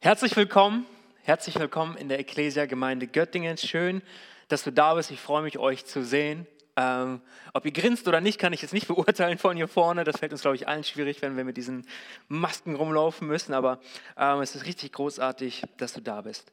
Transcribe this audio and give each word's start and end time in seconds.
Herzlich 0.00 0.36
willkommen, 0.36 0.86
herzlich 1.24 1.58
willkommen 1.58 1.96
in 1.96 2.08
der 2.08 2.20
Ecclesia 2.20 2.66
Gemeinde 2.66 3.08
Göttingen. 3.08 3.56
Schön, 3.56 4.00
dass 4.46 4.62
du 4.62 4.70
da 4.70 4.94
bist. 4.94 5.10
Ich 5.10 5.18
freue 5.18 5.42
mich, 5.42 5.58
euch 5.58 5.86
zu 5.86 6.04
sehen. 6.04 6.46
Ähm, 6.76 7.20
ob 7.52 7.66
ihr 7.66 7.72
grinst 7.72 8.06
oder 8.06 8.20
nicht, 8.20 8.38
kann 8.38 8.52
ich 8.52 8.62
jetzt 8.62 8.72
nicht 8.72 8.86
beurteilen 8.86 9.38
von 9.38 9.56
hier 9.56 9.66
vorne. 9.66 10.04
Das 10.04 10.18
fällt 10.18 10.30
uns, 10.30 10.42
glaube 10.42 10.54
ich, 10.54 10.68
allen 10.68 10.84
schwierig, 10.84 11.20
wenn 11.20 11.36
wir 11.36 11.42
mit 11.42 11.56
diesen 11.56 11.84
Masken 12.28 12.76
rumlaufen 12.76 13.26
müssen. 13.26 13.54
Aber 13.54 13.80
ähm, 14.16 14.40
es 14.40 14.54
ist 14.54 14.66
richtig 14.66 14.92
großartig, 14.92 15.64
dass 15.78 15.94
du 15.94 16.00
da 16.00 16.20
bist. 16.20 16.52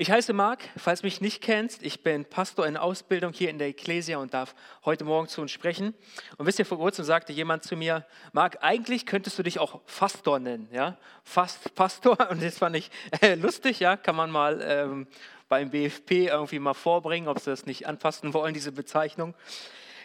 Ich 0.00 0.12
heiße 0.12 0.32
Marc, 0.32 0.60
falls 0.76 1.02
mich 1.02 1.20
nicht 1.20 1.42
kennst, 1.42 1.82
ich 1.82 2.04
bin 2.04 2.24
Pastor 2.24 2.68
in 2.68 2.76
Ausbildung 2.76 3.32
hier 3.32 3.50
in 3.50 3.58
der 3.58 3.66
Ecclesia 3.66 4.18
und 4.18 4.32
darf 4.32 4.54
heute 4.84 5.02
Morgen 5.02 5.26
zu 5.26 5.40
uns 5.40 5.50
sprechen. 5.50 5.92
Und 6.36 6.46
wisst 6.46 6.60
ihr, 6.60 6.66
vor 6.66 6.78
kurzem 6.78 7.04
sagte 7.04 7.32
jemand 7.32 7.64
zu 7.64 7.74
mir, 7.74 8.06
Marc, 8.32 8.58
eigentlich 8.60 9.06
könntest 9.06 9.36
du 9.40 9.42
dich 9.42 9.58
auch 9.58 9.80
Fastor 9.86 10.38
nennen, 10.38 10.68
ja? 10.70 10.96
Fast 11.24 11.74
Pastor 11.74 12.16
und 12.30 12.40
das 12.40 12.58
fand 12.58 12.76
ich 12.76 12.92
äh, 13.20 13.34
lustig, 13.34 13.80
ja, 13.80 13.96
kann 13.96 14.14
man 14.14 14.30
mal 14.30 14.60
ähm, 14.62 15.08
beim 15.48 15.70
BFP 15.70 16.28
irgendwie 16.28 16.60
mal 16.60 16.74
vorbringen, 16.74 17.26
ob 17.26 17.40
sie 17.40 17.50
das 17.50 17.66
nicht 17.66 17.88
anpassen 17.88 18.32
wollen, 18.34 18.54
diese 18.54 18.70
Bezeichnung. 18.70 19.34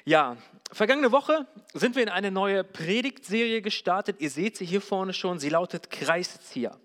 Ja, 0.05 0.37
vergangene 0.71 1.11
Woche 1.11 1.45
sind 1.75 1.95
wir 1.95 2.01
in 2.01 2.09
eine 2.09 2.31
neue 2.31 2.63
Predigtserie 2.63 3.61
gestartet. 3.61 4.21
Ihr 4.21 4.31
seht 4.31 4.57
sie 4.57 4.65
hier 4.65 4.81
vorne 4.81 5.13
schon, 5.13 5.37
sie 5.37 5.49
lautet 5.49 5.91
Kreiszieher. 5.91 6.79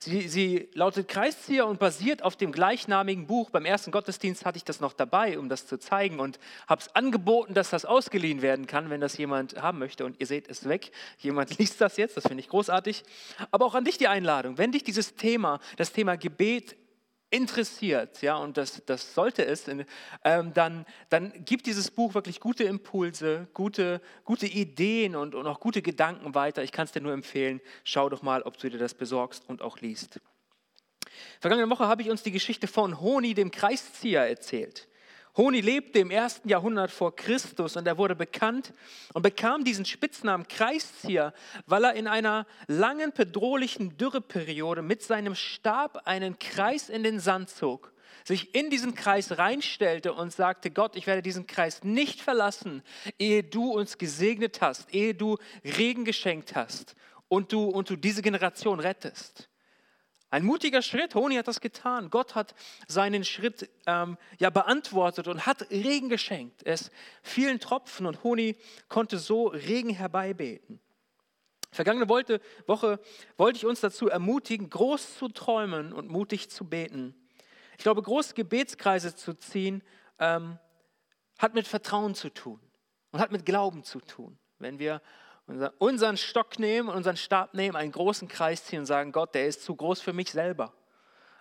Sie, 0.00 0.28
sie 0.28 0.68
lautet 0.74 1.08
Kreiszieher 1.08 1.66
und 1.66 1.80
basiert 1.80 2.22
auf 2.22 2.36
dem 2.36 2.52
gleichnamigen 2.52 3.26
Buch. 3.26 3.50
Beim 3.50 3.64
ersten 3.64 3.90
Gottesdienst 3.90 4.44
hatte 4.44 4.56
ich 4.56 4.64
das 4.64 4.78
noch 4.78 4.92
dabei, 4.92 5.38
um 5.38 5.48
das 5.48 5.66
zu 5.66 5.76
zeigen 5.76 6.20
und 6.20 6.38
habe 6.68 6.80
es 6.80 6.94
angeboten, 6.94 7.52
dass 7.52 7.70
das 7.70 7.84
ausgeliehen 7.84 8.40
werden 8.40 8.68
kann, 8.68 8.90
wenn 8.90 9.00
das 9.00 9.16
jemand 9.16 9.60
haben 9.60 9.80
möchte. 9.80 10.04
Und 10.04 10.20
ihr 10.20 10.26
seht 10.26 10.48
es 10.48 10.68
weg. 10.68 10.92
Jemand 11.18 11.58
liest 11.58 11.80
das 11.80 11.96
jetzt, 11.96 12.16
das 12.16 12.28
finde 12.28 12.40
ich 12.40 12.48
großartig. 12.48 13.02
Aber 13.50 13.66
auch 13.66 13.74
an 13.74 13.84
dich 13.84 13.98
die 13.98 14.06
Einladung. 14.06 14.56
Wenn 14.56 14.70
dich 14.70 14.84
dieses 14.84 15.16
Thema, 15.16 15.58
das 15.76 15.92
Thema 15.92 16.16
Gebet 16.16 16.76
interessiert, 17.30 18.22
ja, 18.22 18.36
und 18.36 18.56
das, 18.56 18.82
das 18.86 19.14
sollte 19.14 19.44
es, 19.44 19.66
ähm, 20.24 20.54
dann, 20.54 20.86
dann 21.10 21.44
gibt 21.44 21.66
dieses 21.66 21.90
Buch 21.90 22.14
wirklich 22.14 22.40
gute 22.40 22.64
Impulse, 22.64 23.48
gute, 23.52 24.00
gute 24.24 24.46
Ideen 24.46 25.14
und, 25.14 25.34
und 25.34 25.46
auch 25.46 25.60
gute 25.60 25.82
Gedanken 25.82 26.34
weiter. 26.34 26.62
Ich 26.62 26.72
kann 26.72 26.86
es 26.86 26.92
dir 26.92 27.02
nur 27.02 27.12
empfehlen, 27.12 27.60
schau 27.84 28.08
doch 28.08 28.22
mal, 28.22 28.42
ob 28.42 28.56
du 28.58 28.70
dir 28.70 28.78
das 28.78 28.94
besorgst 28.94 29.48
und 29.48 29.60
auch 29.60 29.80
liest. 29.80 30.20
Vergangene 31.40 31.68
Woche 31.70 31.86
habe 31.86 32.02
ich 32.02 32.10
uns 32.10 32.22
die 32.22 32.32
Geschichte 32.32 32.66
von 32.66 33.00
Honi, 33.00 33.34
dem 33.34 33.50
Kreiszieher, 33.50 34.26
erzählt. 34.26 34.87
Honi 35.38 35.60
lebte 35.60 36.00
im 36.00 36.10
ersten 36.10 36.48
Jahrhundert 36.48 36.90
vor 36.90 37.14
Christus 37.14 37.76
und 37.76 37.86
er 37.86 37.96
wurde 37.96 38.16
bekannt 38.16 38.74
und 39.14 39.22
bekam 39.22 39.62
diesen 39.62 39.84
Spitznamen 39.84 40.48
Kreiszieher, 40.48 41.32
weil 41.64 41.84
er 41.84 41.94
in 41.94 42.08
einer 42.08 42.44
langen 42.66 43.12
bedrohlichen 43.12 43.96
Dürreperiode 43.96 44.82
mit 44.82 45.00
seinem 45.00 45.36
Stab 45.36 46.08
einen 46.08 46.40
Kreis 46.40 46.88
in 46.88 47.04
den 47.04 47.20
Sand 47.20 47.50
zog, 47.50 47.92
sich 48.24 48.52
in 48.52 48.68
diesen 48.68 48.96
Kreis 48.96 49.38
reinstellte 49.38 50.12
und 50.12 50.32
sagte, 50.32 50.72
Gott, 50.72 50.96
ich 50.96 51.06
werde 51.06 51.22
diesen 51.22 51.46
Kreis 51.46 51.84
nicht 51.84 52.20
verlassen, 52.20 52.82
ehe 53.16 53.44
du 53.44 53.70
uns 53.70 53.96
gesegnet 53.96 54.60
hast, 54.60 54.92
ehe 54.92 55.14
du 55.14 55.38
Regen 55.64 56.04
geschenkt 56.04 56.56
hast 56.56 56.96
und 57.28 57.52
du, 57.52 57.66
und 57.66 57.88
du 57.90 57.94
diese 57.94 58.22
Generation 58.22 58.80
rettest. 58.80 59.48
Ein 60.30 60.44
mutiger 60.44 60.82
Schritt, 60.82 61.14
Honi 61.14 61.36
hat 61.36 61.48
das 61.48 61.60
getan. 61.60 62.10
Gott 62.10 62.34
hat 62.34 62.54
seinen 62.86 63.24
Schritt 63.24 63.70
ähm, 63.86 64.18
ja, 64.38 64.50
beantwortet 64.50 65.26
und 65.26 65.46
hat 65.46 65.70
Regen 65.70 66.10
geschenkt. 66.10 66.62
Es 66.64 66.90
fielen 67.22 67.60
Tropfen 67.60 68.04
und 68.06 68.22
Honi 68.24 68.56
konnte 68.88 69.18
so 69.18 69.46
Regen 69.46 69.90
herbeibeten. 69.90 70.80
Vergangene 71.70 72.08
Woche 72.08 73.00
wollte 73.36 73.56
ich 73.56 73.66
uns 73.66 73.80
dazu 73.80 74.08
ermutigen, 74.08 74.68
groß 74.70 75.18
zu 75.18 75.28
träumen 75.28 75.92
und 75.92 76.10
mutig 76.10 76.50
zu 76.50 76.64
beten. 76.64 77.14
Ich 77.76 77.82
glaube, 77.82 78.02
große 78.02 78.34
Gebetskreise 78.34 79.14
zu 79.14 79.34
ziehen, 79.34 79.82
ähm, 80.18 80.58
hat 81.38 81.54
mit 81.54 81.66
Vertrauen 81.66 82.14
zu 82.14 82.30
tun 82.30 82.60
und 83.12 83.20
hat 83.20 83.32
mit 83.32 83.46
Glauben 83.46 83.84
zu 83.84 84.00
tun. 84.00 84.38
Wenn 84.58 84.78
wir 84.78 85.00
unseren 85.78 86.16
Stock 86.16 86.58
nehmen, 86.58 86.88
unseren 86.88 87.16
Stab 87.16 87.54
nehmen, 87.54 87.76
einen 87.76 87.92
großen 87.92 88.28
Kreis 88.28 88.64
ziehen 88.64 88.80
und 88.80 88.86
sagen, 88.86 89.12
Gott, 89.12 89.34
der 89.34 89.46
ist 89.46 89.64
zu 89.64 89.74
groß 89.74 90.00
für 90.00 90.12
mich 90.12 90.30
selber. 90.30 90.72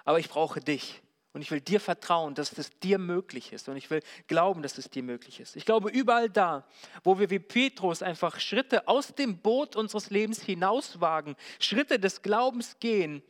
Aber 0.06 0.20
ich 0.20 0.30
brauche 0.30 0.62
dich. 0.62 1.02
Und 1.34 1.42
ich 1.42 1.52
will 1.52 1.62
dir 1.62 1.80
vertrauen, 1.80 2.34
dass 2.34 2.58
es 2.58 2.72
dir 2.80 2.98
möglich 2.98 3.54
ist. 3.54 3.70
Und 3.70 3.78
ich 3.78 3.92
will 3.92 4.02
glauben, 4.28 4.64
dass 4.64 4.78
es 4.80 4.90
dir 4.90 5.04
möglich 5.04 5.40
ist. 5.40 5.56
Ich 5.56 5.66
glaube, 5.66 5.92
überall 5.92 6.30
da, 6.30 6.66
wo 7.04 7.20
wir 7.20 7.30
wie 7.30 7.38
Petrus 7.38 8.02
einfach 8.02 8.40
Schritte 8.40 8.88
aus 8.88 9.14
dem 9.14 9.38
Boot 9.38 9.76
unseres 9.76 10.10
Lebens 10.10 10.42
hinauswagen, 10.42 11.36
Schritte 11.60 12.00
des 12.00 12.24
Glaubens 12.24 12.80
gehen, 12.80 13.22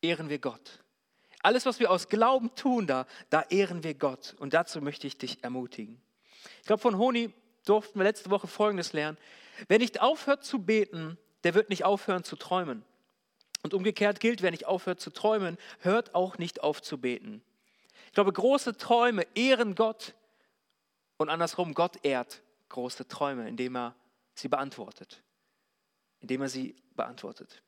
ehren 0.00 0.30
wir 0.30 0.38
Gott. 0.38 0.82
Alles, 1.42 1.66
was 1.66 1.80
wir 1.80 1.90
aus 1.90 2.08
Glauben 2.08 2.54
tun, 2.54 2.86
da, 2.86 3.06
da 3.28 3.42
ehren 3.50 3.82
wir 3.82 3.94
Gott. 3.94 4.34
Und 4.38 4.54
dazu 4.54 4.80
möchte 4.80 5.06
ich 5.06 5.18
dich 5.18 5.42
ermutigen. 5.44 6.00
Ich 6.60 6.66
glaube, 6.66 6.80
von 6.80 6.96
Honi 6.96 7.34
durften 7.66 7.98
wir 7.98 8.04
letzte 8.04 8.30
Woche 8.30 8.46
Folgendes 8.46 8.92
lernen. 8.92 9.18
Wer 9.68 9.78
nicht 9.78 10.00
aufhört 10.00 10.44
zu 10.44 10.60
beten, 10.60 11.18
der 11.44 11.54
wird 11.54 11.68
nicht 11.68 11.84
aufhören 11.84 12.24
zu 12.24 12.36
träumen. 12.36 12.84
Und 13.62 13.74
umgekehrt 13.74 14.20
gilt, 14.20 14.42
wer 14.42 14.50
nicht 14.50 14.66
aufhört 14.66 15.00
zu 15.00 15.10
träumen, 15.10 15.56
hört 15.80 16.14
auch 16.14 16.38
nicht 16.38 16.62
auf 16.62 16.82
zu 16.82 16.98
beten. 16.98 17.42
Ich 18.06 18.12
glaube, 18.12 18.32
große 18.32 18.76
Träume 18.76 19.26
ehren 19.34 19.74
Gott 19.74 20.14
und 21.16 21.28
andersrum, 21.28 21.74
Gott 21.74 22.04
ehrt 22.04 22.42
große 22.68 23.06
Träume, 23.06 23.48
indem 23.48 23.76
er 23.76 23.94
sie 24.34 24.48
beantwortet. 24.48 25.22
Indem 26.20 26.42
er 26.42 26.48
sie 26.48 26.74
beantwortet. 26.96 27.62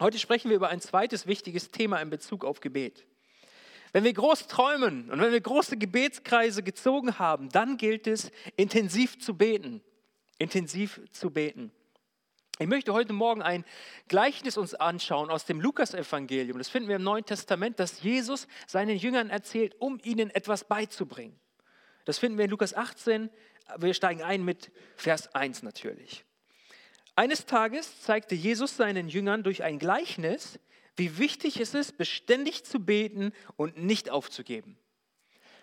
Heute 0.00 0.18
sprechen 0.18 0.50
wir 0.50 0.56
über 0.56 0.68
ein 0.68 0.80
zweites 0.80 1.26
wichtiges 1.26 1.70
Thema 1.70 2.00
in 2.00 2.10
Bezug 2.10 2.44
auf 2.44 2.60
Gebet. 2.60 3.06
Wenn 3.92 4.04
wir 4.04 4.12
groß 4.12 4.46
träumen 4.48 5.10
und 5.10 5.20
wenn 5.20 5.32
wir 5.32 5.40
große 5.40 5.78
Gebetskreise 5.78 6.62
gezogen 6.62 7.18
haben, 7.18 7.48
dann 7.48 7.78
gilt 7.78 8.06
es, 8.06 8.30
intensiv 8.56 9.18
zu 9.18 9.34
beten 9.34 9.82
intensiv 10.38 11.00
zu 11.10 11.30
beten. 11.30 11.72
Ich 12.58 12.66
möchte 12.66 12.94
heute 12.94 13.12
Morgen 13.12 13.42
ein 13.42 13.66
Gleichnis 14.08 14.56
uns 14.56 14.74
anschauen 14.74 15.28
aus 15.28 15.44
dem 15.44 15.60
Lukasevangelium. 15.60 16.56
Das 16.56 16.70
finden 16.70 16.88
wir 16.88 16.96
im 16.96 17.02
Neuen 17.02 17.26
Testament, 17.26 17.78
dass 17.78 18.02
Jesus 18.02 18.48
seinen 18.66 18.96
Jüngern 18.96 19.28
erzählt, 19.28 19.74
um 19.78 20.00
ihnen 20.02 20.30
etwas 20.30 20.64
beizubringen. 20.64 21.38
Das 22.06 22.18
finden 22.18 22.38
wir 22.38 22.46
in 22.46 22.50
Lukas 22.50 22.72
18. 22.72 23.28
Wir 23.76 23.92
steigen 23.92 24.22
ein 24.22 24.42
mit 24.42 24.70
Vers 24.96 25.34
1 25.34 25.64
natürlich. 25.64 26.24
Eines 27.14 27.44
Tages 27.44 28.00
zeigte 28.00 28.34
Jesus 28.34 28.76
seinen 28.76 29.08
Jüngern 29.08 29.42
durch 29.42 29.62
ein 29.62 29.78
Gleichnis, 29.78 30.58
wie 30.96 31.18
wichtig 31.18 31.60
es 31.60 31.74
ist, 31.74 31.98
beständig 31.98 32.64
zu 32.64 32.80
beten 32.80 33.32
und 33.56 33.76
nicht 33.76 34.08
aufzugeben. 34.08 34.78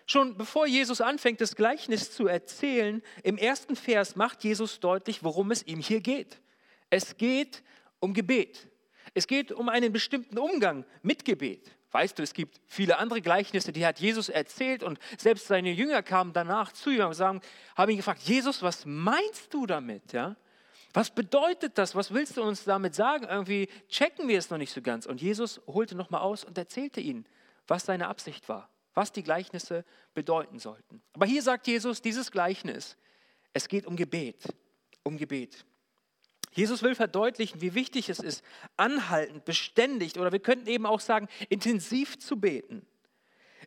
Schon 0.06 0.38
bevor 0.38 0.68
Jesus 0.68 1.02
anfängt, 1.02 1.40
das 1.40 1.56
Gleichnis 1.56 2.12
zu 2.12 2.28
erzählen, 2.28 3.02
im 3.24 3.38
ersten 3.38 3.76
Vers 3.76 4.16
macht 4.16 4.44
Jesus 4.44 4.80
deutlich, 4.80 5.24
worum 5.24 5.52
es 5.52 5.66
ihm 5.66 5.80
hier 5.80 6.02
geht. 6.02 6.42
Es 6.90 7.18
geht 7.18 7.64
um 8.00 8.14
Gebet. 8.14 8.68
Es 9.14 9.28
geht 9.28 9.52
um 9.52 9.70
einen 9.70 9.94
bestimmten 9.94 10.38
Umgang 10.38 10.86
mit 11.04 11.24
Gebet. 11.24 11.72
Weißt 11.92 12.18
du, 12.18 12.24
es 12.24 12.34
gibt 12.34 12.60
viele 12.66 12.98
andere 12.98 13.22
Gleichnisse, 13.22 13.72
die 13.72 13.86
hat 13.86 14.00
Jesus 14.00 14.28
erzählt 14.28 14.84
und 14.84 15.00
selbst 15.18 15.48
seine 15.48 15.72
Jünger 15.72 16.02
kamen 16.02 16.34
danach 16.34 16.72
zu 16.72 16.90
ihm 16.90 17.06
und 17.06 17.14
sagen, 17.14 17.40
haben 17.78 17.92
ihn 17.92 17.98
gefragt, 17.98 18.24
Jesus, 18.24 18.64
was 18.64 18.86
meinst 18.86 19.54
du 19.54 19.68
damit? 19.68 20.12
Ja? 20.12 20.36
Was 20.92 21.12
bedeutet 21.12 21.78
das? 21.78 21.96
Was 21.96 22.12
willst 22.14 22.36
du 22.38 22.44
uns 22.44 22.64
damit 22.64 22.96
sagen? 22.96 23.26
Irgendwie 23.30 23.70
checken 23.90 24.28
wir 24.28 24.40
es 24.40 24.50
noch 24.50 24.58
nicht 24.58 24.74
so 24.74 24.82
ganz. 24.82 25.06
Und 25.06 25.22
Jesus 25.22 25.62
holte 25.68 25.96
nochmal 25.96 26.22
aus 26.22 26.44
und 26.44 26.58
erzählte 26.58 27.00
ihnen, 27.00 27.26
was 27.68 27.86
seine 27.86 28.08
Absicht 28.08 28.50
war 28.50 28.73
was 28.94 29.12
die 29.12 29.24
Gleichnisse 29.24 29.86
bedeuten 30.14 30.60
sollten. 30.60 31.02
Aber 31.14 31.26
hier 31.26 31.42
sagt 31.42 31.68
Jesus 31.68 32.02
dieses 32.02 32.32
Gleichnis, 32.32 32.98
es 33.54 33.68
geht 33.68 33.86
um 33.86 33.96
Gebet, 33.96 34.44
um 35.04 35.18
Gebet. 35.18 35.66
Jesus 36.52 36.84
will 36.84 36.96
verdeutlichen, 36.96 37.62
wie 37.62 37.74
wichtig 37.74 38.10
es 38.10 38.20
ist, 38.20 38.44
anhaltend, 38.78 39.46
beständig 39.46 40.18
oder 40.20 40.32
wir 40.32 40.40
könnten 40.40 40.68
eben 40.68 40.86
auch 40.86 41.00
sagen, 41.00 41.28
intensiv 41.50 42.20
zu 42.20 42.40
beten. 42.40 42.86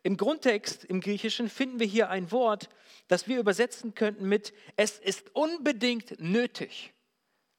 Im 0.03 0.15
Grundtext 0.15 0.85
im 0.85 1.01
Griechischen 1.01 1.49
finden 1.49 1.79
wir 1.79 1.87
hier 1.87 2.09
ein 2.09 2.31
Wort, 2.31 2.69
das 3.07 3.27
wir 3.27 3.39
übersetzen 3.39 3.93
könnten 3.93 4.27
mit, 4.29 4.53
es 4.75 4.99
ist 4.99 5.35
unbedingt 5.35 6.19
nötig. 6.19 6.93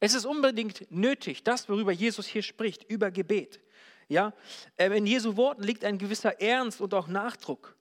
Es 0.00 0.14
ist 0.14 0.24
unbedingt 0.24 0.90
nötig, 0.90 1.42
das, 1.42 1.68
worüber 1.68 1.92
Jesus 1.92 2.26
hier 2.26 2.42
spricht, 2.42 2.84
über 2.84 3.10
Gebet. 3.10 3.60
Ja, 4.08 4.32
ähm, 4.78 4.92
in 4.92 5.06
Jesu 5.06 5.36
Worten 5.36 5.62
liegt 5.62 5.84
ein 5.84 5.98
gewisser 5.98 6.40
Ernst 6.40 6.80
und 6.80 6.94
auch 6.94 7.08
Nachdruck. 7.08 7.76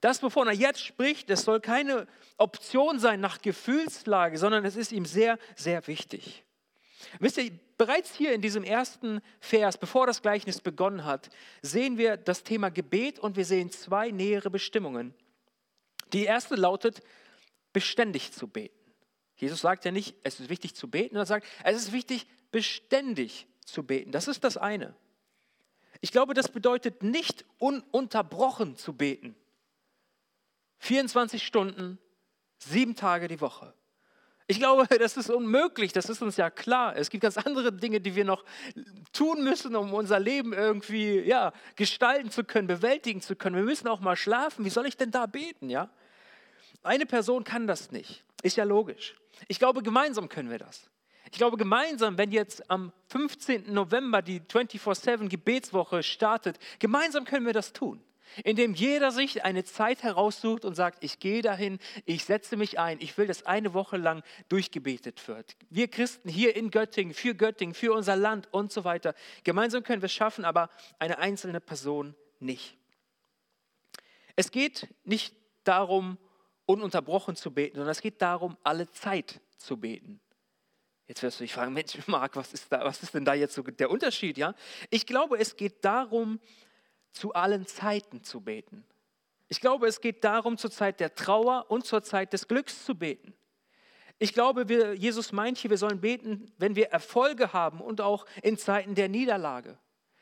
Das, 0.00 0.22
wovon 0.22 0.46
er 0.46 0.54
jetzt 0.54 0.82
spricht, 0.82 1.30
das 1.30 1.42
soll 1.42 1.60
keine 1.60 2.06
Option 2.38 2.98
sein 2.98 3.20
nach 3.20 3.40
Gefühlslage, 3.40 4.38
sondern 4.38 4.64
es 4.64 4.76
ist 4.76 4.92
ihm 4.92 5.04
sehr, 5.04 5.38
sehr 5.54 5.86
wichtig. 5.86 6.44
Wisst 7.18 7.38
ihr, 7.38 7.52
bereits 7.78 8.14
hier 8.14 8.32
in 8.32 8.40
diesem 8.40 8.64
ersten 8.64 9.20
Vers, 9.40 9.78
bevor 9.78 10.06
das 10.06 10.22
Gleichnis 10.22 10.60
begonnen 10.60 11.04
hat, 11.04 11.30
sehen 11.62 11.98
wir 11.98 12.16
das 12.16 12.42
Thema 12.42 12.70
Gebet 12.70 13.18
und 13.18 13.36
wir 13.36 13.44
sehen 13.44 13.70
zwei 13.70 14.10
nähere 14.10 14.50
Bestimmungen. 14.50 15.14
Die 16.12 16.24
erste 16.24 16.56
lautet, 16.56 17.02
beständig 17.72 18.32
zu 18.32 18.48
beten. 18.48 18.74
Jesus 19.36 19.60
sagt 19.60 19.84
ja 19.84 19.90
nicht, 19.90 20.16
es 20.22 20.40
ist 20.40 20.48
wichtig 20.48 20.74
zu 20.74 20.88
beten, 20.88 21.16
er 21.16 21.26
sagt, 21.26 21.46
es 21.62 21.76
ist 21.76 21.92
wichtig, 21.92 22.26
beständig 22.50 23.46
zu 23.64 23.82
beten. 23.82 24.12
Das 24.12 24.28
ist 24.28 24.44
das 24.44 24.56
eine. 24.56 24.94
Ich 26.06 26.12
glaube, 26.12 26.34
das 26.34 26.46
bedeutet 26.46 27.02
nicht 27.02 27.44
ununterbrochen 27.58 28.76
zu 28.76 28.92
beten. 28.92 29.34
24 30.78 31.44
Stunden, 31.44 31.98
sieben 32.60 32.94
Tage 32.94 33.26
die 33.26 33.40
Woche. 33.40 33.74
Ich 34.46 34.60
glaube, 34.60 34.86
das 35.00 35.16
ist 35.16 35.30
unmöglich, 35.30 35.92
das 35.92 36.08
ist 36.08 36.22
uns 36.22 36.36
ja 36.36 36.48
klar. 36.48 36.94
Es 36.94 37.10
gibt 37.10 37.22
ganz 37.22 37.36
andere 37.36 37.72
Dinge, 37.72 38.00
die 38.00 38.14
wir 38.14 38.24
noch 38.24 38.44
tun 39.12 39.42
müssen, 39.42 39.74
um 39.74 39.92
unser 39.92 40.20
Leben 40.20 40.52
irgendwie 40.52 41.18
ja, 41.22 41.52
gestalten 41.74 42.30
zu 42.30 42.44
können, 42.44 42.68
bewältigen 42.68 43.20
zu 43.20 43.34
können. 43.34 43.56
Wir 43.56 43.64
müssen 43.64 43.88
auch 43.88 43.98
mal 43.98 44.14
schlafen. 44.14 44.64
Wie 44.64 44.70
soll 44.70 44.86
ich 44.86 44.96
denn 44.96 45.10
da 45.10 45.26
beten, 45.26 45.70
ja? 45.70 45.90
Eine 46.84 47.06
Person 47.06 47.42
kann 47.42 47.66
das 47.66 47.90
nicht. 47.90 48.22
Ist 48.44 48.56
ja 48.56 48.62
logisch. 48.62 49.16
Ich 49.48 49.58
glaube, 49.58 49.82
gemeinsam 49.82 50.28
können 50.28 50.50
wir 50.50 50.58
das. 50.60 50.88
Ich 51.30 51.38
glaube, 51.38 51.56
gemeinsam, 51.56 52.18
wenn 52.18 52.30
jetzt 52.30 52.70
am 52.70 52.92
15. 53.08 53.72
November 53.72 54.22
die 54.22 54.40
24-7 54.40 55.28
Gebetswoche 55.28 56.02
startet, 56.02 56.58
gemeinsam 56.78 57.24
können 57.24 57.46
wir 57.46 57.52
das 57.52 57.72
tun 57.72 58.02
indem 58.44 58.74
jeder 58.74 59.10
sich 59.10 59.44
eine 59.44 59.64
Zeit 59.64 60.02
heraussucht 60.02 60.64
und 60.64 60.74
sagt, 60.74 61.02
ich 61.02 61.18
gehe 61.20 61.42
dahin, 61.42 61.78
ich 62.04 62.24
setze 62.24 62.56
mich 62.56 62.78
ein, 62.78 63.00
ich 63.00 63.16
will, 63.16 63.26
dass 63.26 63.44
eine 63.46 63.74
Woche 63.74 63.96
lang 63.96 64.22
durchgebetet 64.48 65.26
wird. 65.28 65.56
Wir 65.70 65.88
Christen 65.88 66.28
hier 66.28 66.56
in 66.56 66.70
Göttingen, 66.70 67.14
für 67.14 67.34
Göttingen, 67.34 67.74
für 67.74 67.92
unser 67.92 68.16
Land 68.16 68.48
und 68.52 68.72
so 68.72 68.84
weiter. 68.84 69.14
Gemeinsam 69.44 69.82
können 69.82 70.02
wir 70.02 70.06
es 70.06 70.12
schaffen, 70.12 70.44
aber 70.44 70.70
eine 70.98 71.18
einzelne 71.18 71.60
Person 71.60 72.14
nicht. 72.40 72.76
Es 74.34 74.50
geht 74.50 74.88
nicht 75.04 75.34
darum, 75.64 76.18
ununterbrochen 76.66 77.36
zu 77.36 77.52
beten, 77.52 77.76
sondern 77.76 77.92
es 77.92 78.02
geht 78.02 78.20
darum, 78.20 78.56
alle 78.62 78.90
Zeit 78.90 79.40
zu 79.56 79.78
beten. 79.78 80.20
Jetzt 81.08 81.22
wirst 81.22 81.38
du 81.38 81.44
dich 81.44 81.52
fragen, 81.52 81.72
Mensch, 81.72 81.96
Marc, 82.06 82.36
was 82.36 82.52
ist, 82.52 82.70
da, 82.70 82.84
was 82.84 83.02
ist 83.02 83.14
denn 83.14 83.24
da 83.24 83.34
jetzt 83.34 83.54
so 83.54 83.62
der 83.62 83.90
Unterschied? 83.90 84.38
Ja? 84.38 84.54
Ich 84.90 85.06
glaube, 85.06 85.38
es 85.38 85.56
geht 85.56 85.84
darum, 85.84 86.40
zu 87.12 87.32
allen 87.32 87.66
Zeiten 87.66 88.22
zu 88.22 88.40
beten. 88.40 88.84
Ich 89.48 89.60
glaube, 89.60 89.86
es 89.86 90.00
geht 90.00 90.24
darum, 90.24 90.58
zur 90.58 90.70
Zeit 90.70 91.00
der 91.00 91.14
Trauer 91.14 91.66
und 91.68 91.86
zur 91.86 92.02
Zeit 92.02 92.32
des 92.32 92.48
Glücks 92.48 92.84
zu 92.84 92.96
beten. 92.96 93.32
Ich 94.18 94.32
glaube, 94.32 94.68
wir, 94.68 94.94
Jesus 94.94 95.32
meint 95.32 95.58
hier, 95.58 95.70
wir 95.70 95.78
sollen 95.78 96.00
beten, 96.00 96.52
wenn 96.58 96.74
wir 96.74 96.88
Erfolge 96.88 97.52
haben 97.52 97.80
und 97.80 98.00
auch 98.00 98.26
in 98.42 98.58
Zeiten 98.58 98.94
der 98.94 99.08
Niederlage. 99.08 99.78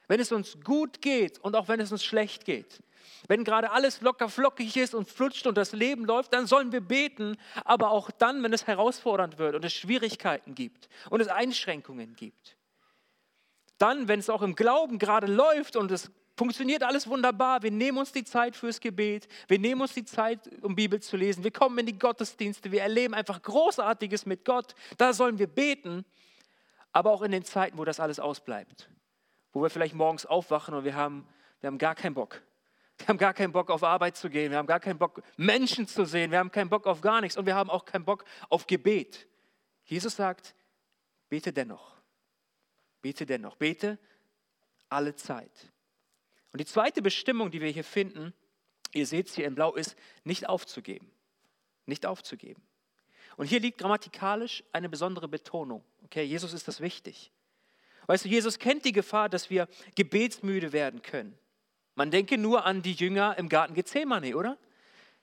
Wenn 0.08 0.20
es 0.20 0.32
uns 0.32 0.58
gut 0.62 1.00
geht 1.00 1.38
und 1.38 1.56
auch 1.56 1.68
wenn 1.68 1.80
es 1.80 1.90
uns 1.90 2.04
schlecht 2.04 2.44
geht. 2.44 2.82
Wenn 3.28 3.44
gerade 3.44 3.70
alles 3.70 4.00
locker 4.00 4.28
flockig 4.28 4.76
ist 4.76 4.94
und 4.94 5.08
flutscht 5.08 5.46
und 5.46 5.56
das 5.56 5.72
Leben 5.72 6.04
läuft, 6.04 6.32
dann 6.32 6.46
sollen 6.46 6.72
wir 6.72 6.80
beten, 6.80 7.36
aber 7.64 7.90
auch 7.90 8.10
dann, 8.10 8.42
wenn 8.42 8.52
es 8.52 8.66
herausfordernd 8.66 9.38
wird 9.38 9.54
und 9.54 9.64
es 9.64 9.72
Schwierigkeiten 9.72 10.54
gibt 10.54 10.88
und 11.10 11.20
es 11.20 11.28
Einschränkungen 11.28 12.14
gibt. 12.16 12.56
Dann, 13.78 14.08
wenn 14.08 14.20
es 14.20 14.30
auch 14.30 14.42
im 14.42 14.54
Glauben 14.54 14.98
gerade 14.98 15.26
läuft 15.26 15.76
und 15.76 15.90
es 15.90 16.10
funktioniert 16.36 16.82
alles 16.82 17.06
wunderbar. 17.06 17.62
Wir 17.62 17.70
nehmen 17.70 17.98
uns 17.98 18.12
die 18.12 18.24
Zeit 18.24 18.56
fürs 18.56 18.80
Gebet. 18.80 19.28
Wir 19.48 19.58
nehmen 19.58 19.80
uns 19.80 19.94
die 19.94 20.04
Zeit, 20.04 20.40
um 20.62 20.74
Bibel 20.74 21.00
zu 21.00 21.16
lesen. 21.16 21.44
Wir 21.44 21.50
kommen 21.50 21.78
in 21.78 21.86
die 21.86 21.98
Gottesdienste. 21.98 22.72
Wir 22.72 22.82
erleben 22.82 23.14
einfach 23.14 23.40
Großartiges 23.42 24.26
mit 24.26 24.44
Gott. 24.44 24.74
Da 24.98 25.12
sollen 25.12 25.38
wir 25.38 25.46
beten. 25.46 26.04
Aber 26.92 27.10
auch 27.10 27.22
in 27.22 27.32
den 27.32 27.44
Zeiten, 27.44 27.78
wo 27.78 27.84
das 27.84 28.00
alles 28.00 28.20
ausbleibt. 28.20 28.88
Wo 29.52 29.62
wir 29.62 29.70
vielleicht 29.70 29.94
morgens 29.94 30.26
aufwachen 30.26 30.74
und 30.74 30.84
wir 30.84 30.94
haben, 30.94 31.26
wir 31.60 31.68
haben 31.68 31.78
gar 31.78 31.94
keinen 31.94 32.14
Bock. 32.14 32.42
Wir 32.98 33.08
haben 33.08 33.18
gar 33.18 33.34
keinen 33.34 33.52
Bock 33.52 33.70
auf 33.70 33.82
Arbeit 33.82 34.16
zu 34.16 34.30
gehen. 34.30 34.50
Wir 34.50 34.58
haben 34.58 34.66
gar 34.66 34.80
keinen 34.80 34.98
Bock, 34.98 35.22
Menschen 35.36 35.86
zu 35.86 36.04
sehen. 36.04 36.30
Wir 36.30 36.38
haben 36.38 36.52
keinen 36.52 36.70
Bock 36.70 36.86
auf 36.86 37.00
gar 37.00 37.20
nichts. 37.20 37.36
Und 37.36 37.46
wir 37.46 37.54
haben 37.54 37.70
auch 37.70 37.84
keinen 37.84 38.04
Bock 38.04 38.24
auf 38.48 38.66
Gebet. 38.66 39.26
Jesus 39.84 40.16
sagt, 40.16 40.54
bete 41.28 41.52
dennoch. 41.52 41.96
Bete 43.02 43.26
dennoch. 43.26 43.56
Bete 43.56 43.98
alle 44.88 45.14
Zeit. 45.16 45.72
Und 46.52 46.60
die 46.60 46.66
zweite 46.66 47.02
Bestimmung, 47.02 47.50
die 47.50 47.60
wir 47.60 47.70
hier 47.70 47.84
finden, 47.84 48.32
ihr 48.92 49.06
seht 49.06 49.28
es 49.28 49.34
hier 49.34 49.46
in 49.46 49.56
Blau, 49.56 49.74
ist 49.74 49.96
nicht 50.22 50.48
aufzugeben. 50.48 51.10
Nicht 51.86 52.06
aufzugeben. 52.06 52.62
Und 53.36 53.46
hier 53.46 53.58
liegt 53.58 53.78
grammatikalisch 53.78 54.62
eine 54.72 54.88
besondere 54.88 55.26
Betonung. 55.26 55.84
Okay, 56.04 56.22
Jesus 56.22 56.52
ist 56.52 56.68
das 56.68 56.80
wichtig. 56.80 57.32
Weißt 58.06 58.24
du, 58.24 58.28
Jesus 58.28 58.58
kennt 58.58 58.84
die 58.84 58.92
Gefahr, 58.92 59.28
dass 59.28 59.50
wir 59.50 59.68
gebetsmüde 59.96 60.72
werden 60.72 61.02
können. 61.02 61.36
Man 61.94 62.10
denke 62.10 62.38
nur 62.38 62.64
an 62.64 62.82
die 62.82 62.92
Jünger 62.92 63.36
im 63.38 63.48
Garten 63.48 63.74
Gethsemane, 63.74 64.36
oder? 64.36 64.58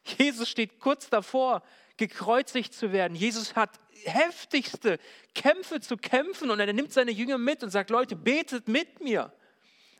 Jesus 0.03 0.50
steht 0.50 0.79
kurz 0.79 1.09
davor, 1.09 1.63
gekreuzigt 1.97 2.73
zu 2.73 2.91
werden. 2.91 3.15
Jesus 3.15 3.56
hat 3.56 3.79
heftigste 4.06 4.97
Kämpfe 5.35 5.79
zu 5.79 5.97
kämpfen 5.97 6.50
und 6.50 6.59
er 6.59 6.73
nimmt 6.73 6.91
seine 6.91 7.12
Jünger 7.12 7.38
mit 7.38 7.63
und 7.63 7.69
sagt, 7.69 7.89
Leute, 7.89 8.15
betet 8.15 8.68
mit 8.68 9.01
mir. 9.01 9.31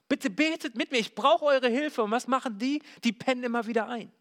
Bitte 0.08 0.30
betet 0.30 0.76
mit 0.76 0.92
mir, 0.92 0.98
ich 0.98 1.16
brauche 1.16 1.46
eure 1.46 1.70
Hilfe. 1.70 2.04
Und 2.04 2.12
was 2.12 2.28
machen 2.28 2.58
die? 2.58 2.82
Die 3.04 3.14
pennen 3.14 3.44
immer 3.44 3.68
wieder 3.68 3.88
ein. 3.88 4.12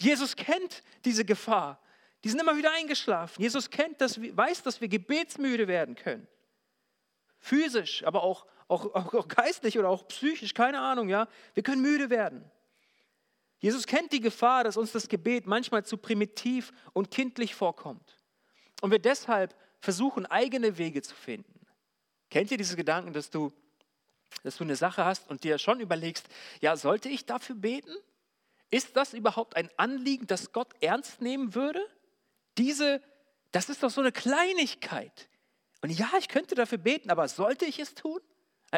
Jesus 0.00 0.36
kennt 0.36 0.82
diese 1.04 1.24
Gefahr. 1.24 1.80
Die 2.24 2.28
sind 2.28 2.40
immer 2.40 2.56
wieder 2.56 2.72
eingeschlafen. 2.72 3.40
Jesus 3.40 3.70
kennt 3.70 4.00
das, 4.00 4.20
weiß, 4.20 4.62
dass 4.62 4.80
wir 4.80 4.88
gebetsmüde 4.88 5.68
werden 5.68 5.94
können. 5.94 6.26
Physisch, 7.38 8.04
aber 8.04 8.22
auch, 8.22 8.46
auch, 8.68 8.94
auch, 8.94 9.14
auch 9.14 9.28
geistlich 9.28 9.78
oder 9.78 9.88
auch 9.88 10.06
psychisch, 10.08 10.54
keine 10.54 10.80
Ahnung, 10.80 11.08
ja. 11.08 11.28
Wir 11.54 11.62
können 11.62 11.82
müde 11.82 12.10
werden. 12.10 12.48
Jesus 13.58 13.86
kennt 13.86 14.12
die 14.12 14.20
Gefahr, 14.20 14.62
dass 14.62 14.76
uns 14.76 14.92
das 14.92 15.08
Gebet 15.08 15.46
manchmal 15.46 15.84
zu 15.84 15.96
primitiv 15.96 16.72
und 16.92 17.10
kindlich 17.10 17.54
vorkommt. 17.54 18.16
Und 18.80 18.92
wir 18.92 19.00
deshalb 19.00 19.56
versuchen, 19.80 20.26
eigene 20.26 20.78
Wege 20.78 21.02
zu 21.02 21.14
finden. 21.14 21.66
Kennt 22.30 22.50
ihr 22.50 22.58
diese 22.58 22.76
Gedanken, 22.76 23.12
dass 23.12 23.30
du 23.30 23.52
dass 24.42 24.56
du 24.56 24.64
eine 24.64 24.76
Sache 24.76 25.04
hast 25.04 25.28
und 25.28 25.44
dir 25.44 25.58
schon 25.58 25.80
überlegst, 25.80 26.28
ja, 26.60 26.76
sollte 26.76 27.08
ich 27.08 27.26
dafür 27.26 27.56
beten? 27.56 27.94
Ist 28.70 28.96
das 28.96 29.14
überhaupt 29.14 29.56
ein 29.56 29.70
Anliegen, 29.76 30.26
das 30.26 30.52
Gott 30.52 30.68
ernst 30.80 31.20
nehmen 31.20 31.54
würde? 31.54 31.84
Diese, 32.56 33.02
das 33.50 33.68
ist 33.68 33.82
doch 33.82 33.90
so 33.90 34.00
eine 34.00 34.12
Kleinigkeit. 34.12 35.28
Und 35.80 35.90
ja, 35.90 36.10
ich 36.18 36.28
könnte 36.28 36.54
dafür 36.54 36.78
beten, 36.78 37.10
aber 37.10 37.28
sollte 37.28 37.64
ich 37.64 37.78
es 37.78 37.94
tun? 37.94 38.20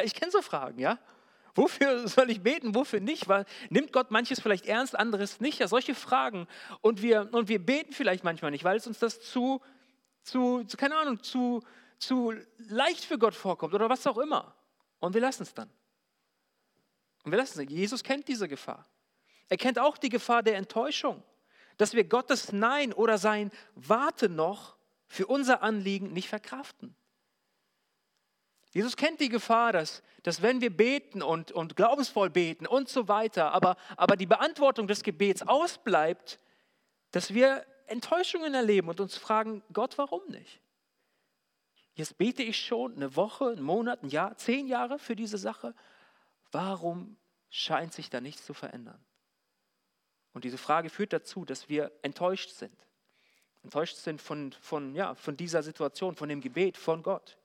Ich 0.03 0.13
kenne 0.13 0.31
so 0.31 0.41
Fragen, 0.41 0.79
ja. 0.79 0.99
Wofür 1.55 2.07
soll 2.07 2.29
ich 2.29 2.41
beten, 2.41 2.75
wofür 2.75 2.99
nicht? 2.99 3.27
Weil, 3.27 3.45
nimmt 3.69 3.91
Gott 3.91 4.11
manches 4.11 4.39
vielleicht 4.39 4.65
ernst, 4.65 4.97
anderes 4.97 5.39
nicht? 5.39 5.59
Ja, 5.59 5.67
solche 5.67 5.95
Fragen. 5.95 6.47
Und 6.81 7.01
wir, 7.01 7.29
und 7.33 7.47
wir 7.47 7.63
beten 7.63 7.93
vielleicht 7.93 8.23
manchmal 8.23 8.51
nicht, 8.51 8.63
weil 8.63 8.77
es 8.77 8.87
uns 8.87 8.99
das 8.99 9.21
zu, 9.21 9.61
zu, 10.23 10.63
zu 10.63 10.77
keine 10.77 10.95
Ahnung, 10.95 11.21
zu, 11.23 11.61
zu 11.97 12.33
leicht 12.57 13.03
für 13.03 13.17
Gott 13.17 13.35
vorkommt 13.35 13.73
oder 13.73 13.89
was 13.89 14.07
auch 14.07 14.17
immer. 14.17 14.55
Und 14.99 15.13
wir 15.13 15.21
lassen 15.21 15.43
es 15.43 15.53
dann. 15.53 15.69
Und 17.23 17.31
wir 17.31 17.37
lassen 17.37 17.61
es. 17.61 17.69
Jesus 17.69 18.03
kennt 18.03 18.27
diese 18.27 18.47
Gefahr. 18.47 18.87
Er 19.49 19.57
kennt 19.57 19.79
auch 19.79 19.97
die 19.97 20.09
Gefahr 20.09 20.43
der 20.43 20.55
Enttäuschung, 20.55 21.21
dass 21.77 21.93
wir 21.93 22.05
Gottes 22.05 22.53
Nein 22.53 22.93
oder 22.93 23.17
sein 23.17 23.51
Warte 23.75 24.29
noch 24.29 24.77
für 25.07 25.27
unser 25.27 25.61
Anliegen 25.61 26.13
nicht 26.13 26.29
verkraften. 26.29 26.95
Jesus 28.71 28.95
kennt 28.95 29.19
die 29.19 29.29
Gefahr, 29.29 29.73
dass, 29.73 30.01
dass 30.23 30.41
wenn 30.41 30.61
wir 30.61 30.75
beten 30.75 31.21
und, 31.21 31.51
und 31.51 31.75
glaubensvoll 31.75 32.29
beten 32.29 32.65
und 32.65 32.87
so 32.87 33.07
weiter, 33.07 33.51
aber, 33.51 33.75
aber 33.97 34.15
die 34.15 34.25
Beantwortung 34.25 34.87
des 34.87 35.03
Gebets 35.03 35.41
ausbleibt, 35.41 36.39
dass 37.11 37.33
wir 37.33 37.65
Enttäuschungen 37.87 38.53
erleben 38.53 38.87
und 38.87 39.01
uns 39.01 39.17
fragen, 39.17 39.61
Gott, 39.73 39.97
warum 39.97 40.25
nicht? 40.29 40.61
Jetzt 41.95 42.17
bete 42.17 42.41
ich 42.41 42.57
schon 42.65 42.95
eine 42.95 43.17
Woche, 43.17 43.49
einen 43.49 43.61
Monat, 43.61 44.03
ein 44.03 44.09
Jahr, 44.09 44.37
zehn 44.37 44.67
Jahre 44.67 44.97
für 44.97 45.17
diese 45.17 45.37
Sache. 45.37 45.75
Warum 46.51 47.17
scheint 47.49 47.93
sich 47.93 48.09
da 48.09 48.21
nichts 48.21 48.45
zu 48.45 48.53
verändern? 48.53 49.03
Und 50.31 50.45
diese 50.45 50.57
Frage 50.57 50.89
führt 50.89 51.11
dazu, 51.11 51.43
dass 51.43 51.67
wir 51.67 51.91
enttäuscht 52.01 52.51
sind. 52.51 52.87
Enttäuscht 53.63 53.97
sind 53.97 54.21
von, 54.21 54.53
von, 54.53 54.95
ja, 54.95 55.13
von 55.15 55.35
dieser 55.35 55.61
Situation, 55.61 56.15
von 56.15 56.29
dem 56.29 56.39
Gebet, 56.39 56.77
von 56.77 57.03
Gott. 57.03 57.37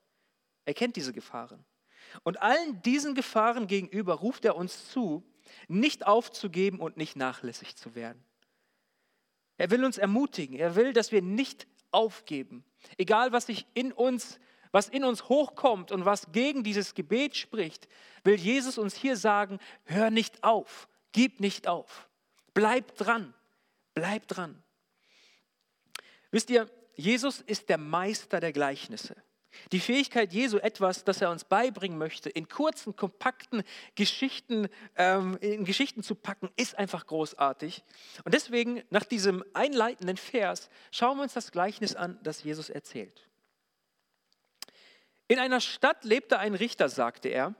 Er 0.66 0.74
kennt 0.74 0.96
diese 0.96 1.14
Gefahren. 1.14 1.64
Und 2.22 2.42
allen 2.42 2.82
diesen 2.82 3.14
Gefahren 3.14 3.66
gegenüber 3.66 4.14
ruft 4.14 4.44
er 4.44 4.56
uns 4.56 4.90
zu, 4.90 5.24
nicht 5.68 6.06
aufzugeben 6.06 6.80
und 6.80 6.96
nicht 6.96 7.16
nachlässig 7.16 7.76
zu 7.76 7.94
werden. 7.94 8.22
Er 9.56 9.70
will 9.70 9.84
uns 9.84 9.96
ermutigen. 9.96 10.56
Er 10.56 10.74
will, 10.74 10.92
dass 10.92 11.12
wir 11.12 11.22
nicht 11.22 11.66
aufgeben. 11.90 12.64
Egal, 12.98 13.32
was 13.32 13.46
sich 13.46 13.66
in 13.74 13.92
uns, 13.92 14.38
was 14.72 14.88
in 14.88 15.04
uns 15.04 15.28
hochkommt 15.28 15.92
und 15.92 16.04
was 16.04 16.32
gegen 16.32 16.62
dieses 16.62 16.94
Gebet 16.94 17.36
spricht, 17.36 17.88
will 18.24 18.34
Jesus 18.34 18.76
uns 18.76 18.94
hier 18.94 19.16
sagen, 19.16 19.58
hör 19.84 20.10
nicht 20.10 20.44
auf, 20.44 20.88
gib 21.12 21.40
nicht 21.40 21.68
auf. 21.68 22.08
Bleib 22.52 22.96
dran, 22.96 23.34
bleib 23.94 24.28
dran. 24.28 24.62
Wisst 26.30 26.50
ihr, 26.50 26.68
Jesus 26.96 27.40
ist 27.40 27.68
der 27.68 27.78
Meister 27.78 28.40
der 28.40 28.52
Gleichnisse. 28.52 29.16
Die 29.72 29.80
Fähigkeit 29.80 30.32
Jesu, 30.32 30.58
etwas, 30.58 31.04
das 31.04 31.20
er 31.20 31.30
uns 31.30 31.44
beibringen 31.44 31.98
möchte, 31.98 32.30
in 32.30 32.48
kurzen, 32.48 32.96
kompakten 32.96 33.62
Geschichten, 33.94 34.68
ähm, 34.96 35.36
in 35.40 35.64
Geschichten 35.64 36.02
zu 36.02 36.14
packen, 36.14 36.50
ist 36.56 36.78
einfach 36.78 37.06
großartig. 37.06 37.82
Und 38.24 38.34
deswegen, 38.34 38.82
nach 38.90 39.04
diesem 39.04 39.44
einleitenden 39.54 40.16
Vers, 40.16 40.68
schauen 40.90 41.18
wir 41.18 41.22
uns 41.22 41.34
das 41.34 41.52
Gleichnis 41.52 41.94
an, 41.94 42.18
das 42.22 42.42
Jesus 42.42 42.70
erzählt. 42.70 43.28
In 45.28 45.38
einer 45.38 45.60
Stadt 45.60 46.04
lebte 46.04 46.38
ein 46.38 46.54
Richter, 46.54 46.88
sagte 46.88 47.28
er. 47.28 47.54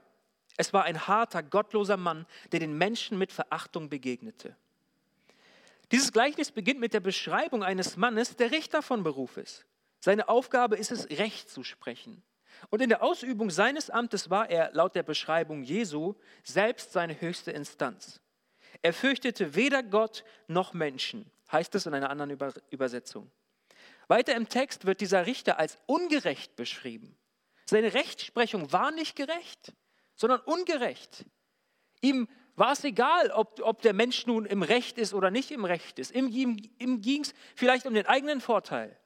Es 0.57 0.73
war 0.73 0.85
ein 0.85 1.07
harter, 1.07 1.43
gottloser 1.43 1.97
Mann, 1.97 2.25
der 2.51 2.59
den 2.59 2.77
Menschen 2.77 3.17
mit 3.17 3.31
Verachtung 3.31 3.89
begegnete. 3.89 4.55
Dieses 5.91 6.11
Gleichnis 6.11 6.51
beginnt 6.51 6.79
mit 6.79 6.93
der 6.93 6.99
Beschreibung 6.99 7.63
eines 7.63 7.95
Mannes, 7.95 8.35
der 8.35 8.51
Richter 8.51 8.81
von 8.81 9.03
Beruf 9.03 9.37
ist. 9.37 9.65
Seine 10.07 10.29
Aufgabe 10.29 10.77
ist 10.77 10.93
es, 10.93 11.09
Recht 11.19 11.49
zu 11.49 11.65
sprechen. 11.65 12.23
Und 12.69 12.81
in 12.81 12.87
der 12.87 13.03
Ausübung 13.03 13.49
seines 13.49 13.89
Amtes 13.89 14.29
war 14.29 14.49
er, 14.49 14.71
laut 14.71 14.95
der 14.95 15.03
Beschreibung 15.03 15.63
Jesu, 15.63 16.15
selbst 16.45 16.93
seine 16.93 17.19
höchste 17.19 17.51
Instanz. 17.51 18.21
Er 18.81 18.93
fürchtete 18.93 19.53
weder 19.53 19.83
Gott 19.83 20.23
noch 20.47 20.71
Menschen, 20.71 21.29
heißt 21.51 21.75
es 21.75 21.87
in 21.87 21.93
einer 21.93 22.09
anderen 22.09 22.31
Übersetzung. 22.69 23.29
Weiter 24.07 24.33
im 24.33 24.47
Text 24.47 24.85
wird 24.85 25.01
dieser 25.01 25.25
Richter 25.25 25.59
als 25.59 25.77
ungerecht 25.87 26.55
beschrieben. 26.55 27.17
Seine 27.65 27.93
Rechtsprechung 27.93 28.71
war 28.71 28.91
nicht 28.91 29.17
gerecht, 29.17 29.73
sondern 30.15 30.39
ungerecht. 30.39 31.25
Ihm 31.99 32.29
war 32.55 32.71
es 32.71 32.85
egal, 32.85 33.29
ob, 33.31 33.59
ob 33.61 33.81
der 33.81 33.91
Mensch 33.91 34.25
nun 34.25 34.45
im 34.45 34.63
Recht 34.63 34.99
ist 34.99 35.13
oder 35.13 35.31
nicht 35.31 35.51
im 35.51 35.65
Recht 35.65 35.99
ist. 35.99 36.15
Ihm, 36.15 36.29
ihm, 36.29 36.57
ihm 36.79 37.01
ging 37.01 37.23
es 37.23 37.33
vielleicht 37.57 37.85
um 37.85 37.93
den 37.93 38.05
eigenen 38.05 38.39
Vorteil. 38.39 38.97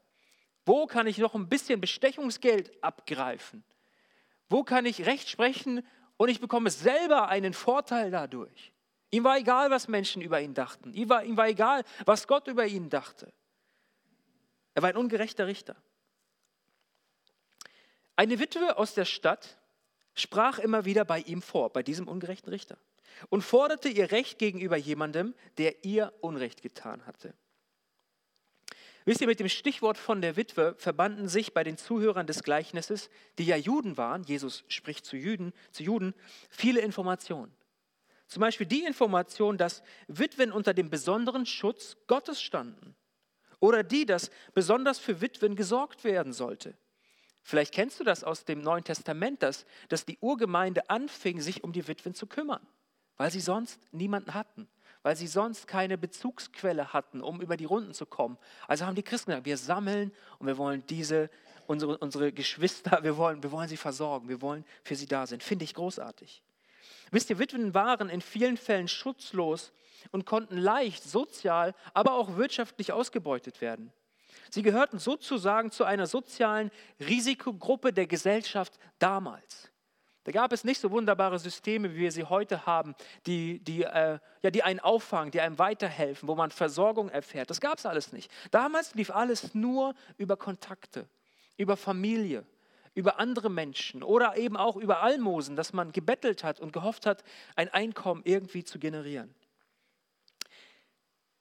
Wo 0.72 0.88
kann 0.88 1.06
ich 1.06 1.18
noch 1.18 1.36
ein 1.36 1.50
bisschen 1.50 1.82
Bestechungsgeld 1.82 2.82
abgreifen? 2.82 3.62
Wo 4.48 4.64
kann 4.64 4.86
ich 4.86 5.06
Recht 5.06 5.28
sprechen 5.28 5.86
und 6.16 6.30
ich 6.30 6.40
bekomme 6.40 6.70
selber 6.70 7.28
einen 7.28 7.54
Vorteil 7.54 8.10
dadurch? 8.10 8.72
Ihm 9.10 9.26
war 9.26 9.38
egal, 9.38 9.70
was 9.70 9.90
Menschen 9.90 10.22
über 10.22 10.40
ihn 10.40 10.54
dachten. 10.54 10.94
Ihm 10.94 11.10
war, 11.10 11.26
ihm 11.26 11.36
war 11.36 11.50
egal, 11.50 11.84
was 12.06 12.26
Gott 12.26 12.48
über 12.48 12.66
ihn 12.66 12.90
dachte. 12.90 13.34
Er 14.74 14.82
war 14.82 14.88
ein 14.88 14.96
ungerechter 14.96 15.46
Richter. 15.46 15.76
Eine 18.16 18.40
Witwe 18.40 18.78
aus 18.78 18.94
der 18.94 19.04
Stadt 19.04 19.58
sprach 20.14 20.58
immer 20.58 20.86
wieder 20.86 21.04
bei 21.04 21.20
ihm 21.20 21.42
vor, 21.42 21.74
bei 21.74 21.84
diesem 21.84 22.08
ungerechten 22.08 22.50
Richter, 22.50 22.78
und 23.28 23.42
forderte 23.42 23.90
ihr 23.90 24.14
Recht 24.14 24.40
gegenüber 24.40 24.78
jemandem, 24.78 25.36
der 25.58 25.84
ihr 25.84 26.14
Unrecht 26.22 26.62
getan 26.62 27.06
hatte. 27.06 27.34
Wisst 29.06 29.22
ihr, 29.22 29.28
mit 29.28 29.40
dem 29.40 29.50
Stichwort 29.50 29.98
von 29.98 30.22
der 30.22 30.36
Witwe 30.36 30.76
verbanden 30.78 31.28
sich 31.28 31.54
bei 31.54 31.64
den 31.64 31.78
Zuhörern 31.78 32.28
des 32.28 32.44
Gleichnisses, 32.44 33.10
die 33.40 33.46
ja 33.46 33.56
Juden 33.56 33.98
waren, 33.98 34.24
Jesus 34.24 34.64
spricht 34.68 35.06
zu 35.06 35.18
Juden, 35.18 35.54
zu 35.72 35.84
Juden, 35.84 36.14
viele 36.50 36.82
Informationen. 36.82 37.52
Zum 38.28 38.42
Beispiel 38.42 38.68
die 38.68 38.84
Information, 38.84 39.58
dass 39.58 39.82
Witwen 40.08 40.52
unter 40.52 40.74
dem 40.74 40.90
besonderen 40.90 41.46
Schutz 41.46 41.98
Gottes 42.08 42.42
standen. 42.42 42.96
Oder 43.60 43.84
die, 43.84 44.06
dass 44.06 44.32
besonders 44.54 45.00
für 45.00 45.20
Witwen 45.20 45.56
gesorgt 45.56 46.04
werden 46.04 46.32
sollte. 46.32 46.78
Vielleicht 47.44 47.74
kennst 47.74 48.00
du 48.00 48.04
das 48.04 48.24
aus 48.24 48.46
dem 48.46 48.62
Neuen 48.62 48.84
Testament, 48.84 49.42
dass, 49.42 49.66
dass 49.90 50.06
die 50.06 50.18
Urgemeinde 50.22 50.90
anfing, 50.90 51.42
sich 51.42 51.64
um 51.64 51.74
die 51.74 51.88
Witwen 51.88 52.14
zu 52.14 52.28
kümmern, 52.28 52.66
weil 53.18 53.32
sie 53.32 53.40
sonst 53.40 53.80
niemanden 53.92 54.36
hatten 54.36 54.70
weil 55.04 55.16
sie 55.16 55.28
sonst 55.28 55.68
keine 55.68 55.98
Bezugsquelle 55.98 56.94
hatten, 56.94 57.22
um 57.22 57.42
über 57.42 57.58
die 57.58 57.66
Runden 57.66 57.94
zu 57.94 58.06
kommen. 58.06 58.38
Also 58.68 58.86
haben 58.86 58.96
die 58.96 59.04
Christen 59.04 59.32
gesagt, 59.32 59.46
wir 59.46 59.58
sammeln 59.58 60.12
und 60.40 60.48
wir 60.48 60.58
wollen 60.58 60.84
diese, 60.88 61.30
unsere, 61.68 61.98
unsere 61.98 62.32
Geschwister, 62.32 63.00
wir 63.04 63.18
wollen, 63.18 63.42
wir 63.44 63.52
wollen 63.52 63.70
sie 63.70 63.78
versorgen, 63.78 64.30
wir 64.30 64.42
wollen 64.42 64.66
für 64.84 64.96
sie 64.96 65.08
da 65.08 65.26
sein. 65.26 65.42
Finde 65.42 65.66
ich 65.66 65.74
großartig. 65.74 66.44
Wisst 67.12 67.30
ihr, 67.30 67.40
Witwen 67.40 67.74
waren 67.74 68.10
in 68.10 68.22
vielen 68.22 68.58
Fällen 68.58 68.88
schutzlos 68.88 69.74
und 70.12 70.26
konnten 70.26 70.58
leicht 70.58 71.04
sozial, 71.04 71.76
aber 71.94 72.14
auch 72.14 72.38
wirtschaftlich 72.38 72.92
ausgebeutet 72.94 73.62
werden. 73.62 73.92
Sie 74.50 74.62
gehörten 74.62 75.00
sozusagen 75.00 75.72
zu 75.72 75.84
einer 75.84 76.08
sozialen 76.08 76.72
Risikogruppe 77.00 77.94
der 77.94 78.08
Gesellschaft 78.08 78.78
damals. 79.00 79.70
Da 80.24 80.32
gab 80.32 80.54
es 80.54 80.64
nicht 80.64 80.80
so 80.80 80.92
wunderbare 80.92 81.40
Systeme, 81.40 81.94
wie 81.94 82.00
wir 82.00 82.12
sie 82.12 82.26
heute 82.26 82.66
haben, 82.68 82.94
die, 83.26 83.60
die, 83.60 83.84
äh, 83.84 84.20
ja, 84.44 84.52
die 84.52 84.62
einen 84.62 84.80
auffangen, 84.80 85.32
die 85.32 85.42
einem 85.42 85.58
weiterhelfen, 85.58 86.28
wo 86.28 86.36
man 86.36 86.52
Versorgung 86.52 87.10
erfährt. 87.10 87.50
Das 87.50 87.60
gab 87.60 87.80
es 87.80 87.88
alles 87.88 88.12
nicht. 88.12 88.32
Damals 88.52 88.94
lief 88.94 89.10
alles 89.10 89.56
nur 89.56 89.96
über 90.18 90.38
Kontakte, 90.38 91.08
über 91.58 91.76
Familie, 91.76 92.46
über 92.94 93.20
andere 93.20 93.50
Menschen 93.50 94.04
oder 94.04 94.38
eben 94.38 94.58
auch 94.58 94.76
über 94.76 95.02
Almosen, 95.02 95.56
dass 95.56 95.74
man 95.74 95.92
gebettelt 95.92 96.44
hat 96.44 96.60
und 96.60 96.72
gehofft 96.72 97.08
hat, 97.08 97.24
ein 97.56 97.70
Einkommen 97.70 98.22
irgendwie 98.24 98.64
zu 98.64 98.78
generieren. 98.78 99.34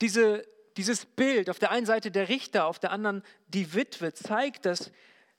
Diese, 0.00 0.46
dieses 0.78 1.04
Bild, 1.04 1.50
auf 1.50 1.58
der 1.58 1.70
einen 1.70 1.84
Seite 1.84 2.10
der 2.10 2.30
Richter, 2.30 2.64
auf 2.64 2.78
der 2.78 2.92
anderen 2.92 3.22
die 3.48 3.74
Witwe, 3.74 4.14
zeigt, 4.14 4.64
das, 4.64 4.90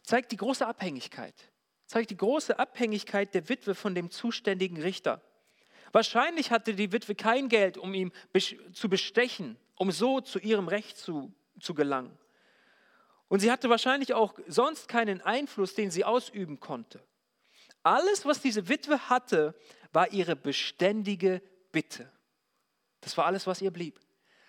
zeigt 0.03 0.31
die 0.31 0.37
große 0.37 0.67
Abhängigkeit 0.67 1.50
zeigt 1.91 2.09
die 2.09 2.17
große 2.17 2.57
Abhängigkeit 2.57 3.33
der 3.33 3.49
Witwe 3.49 3.75
von 3.75 3.93
dem 3.93 4.11
zuständigen 4.11 4.81
Richter. 4.81 5.21
Wahrscheinlich 5.91 6.49
hatte 6.49 6.73
die 6.73 6.93
Witwe 6.93 7.15
kein 7.15 7.49
Geld, 7.49 7.77
um 7.77 7.93
ihn 7.93 8.13
zu 8.71 8.87
bestechen, 8.87 9.57
um 9.75 9.91
so 9.91 10.21
zu 10.21 10.39
ihrem 10.39 10.69
Recht 10.69 10.97
zu, 10.97 11.33
zu 11.59 11.73
gelangen. 11.73 12.17
Und 13.27 13.41
sie 13.41 13.51
hatte 13.51 13.69
wahrscheinlich 13.69 14.13
auch 14.13 14.35
sonst 14.47 14.87
keinen 14.87 15.19
Einfluss, 15.19 15.75
den 15.75 15.91
sie 15.91 16.05
ausüben 16.05 16.61
konnte. 16.61 17.03
Alles, 17.83 18.25
was 18.25 18.39
diese 18.39 18.69
Witwe 18.69 19.09
hatte, 19.09 19.53
war 19.91 20.13
ihre 20.13 20.37
beständige 20.37 21.41
Bitte. 21.73 22.09
Das 23.01 23.17
war 23.17 23.25
alles, 23.25 23.47
was 23.47 23.61
ihr 23.61 23.71
blieb. 23.71 23.99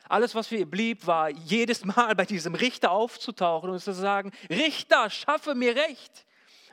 Alles, 0.08 0.36
was 0.36 0.46
für 0.46 0.58
ihr 0.58 0.70
blieb, 0.70 1.08
war 1.08 1.28
jedes 1.28 1.84
Mal 1.84 2.14
bei 2.14 2.24
diesem 2.24 2.54
Richter 2.54 2.92
aufzutauchen 2.92 3.68
und 3.68 3.80
zu 3.80 3.92
sagen, 3.92 4.30
Richter, 4.48 5.10
schaffe 5.10 5.56
mir 5.56 5.74
Recht. 5.74 6.24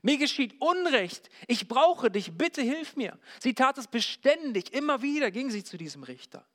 Mir 0.02 0.18
geschieht 0.18 0.60
Unrecht. 0.62 1.30
Ich 1.48 1.68
brauche 1.68 2.10
dich. 2.10 2.38
Bitte 2.38 2.62
hilf 2.62 2.96
mir. 2.96 3.18
Sie 3.40 3.54
tat 3.54 3.78
es 3.78 3.88
beständig. 3.88 4.74
Immer 4.74 5.02
wieder 5.02 5.32
ging 5.32 5.50
sie 5.50 5.64
zu 5.64 5.78
diesem 5.78 6.04
Richter. 6.04 6.46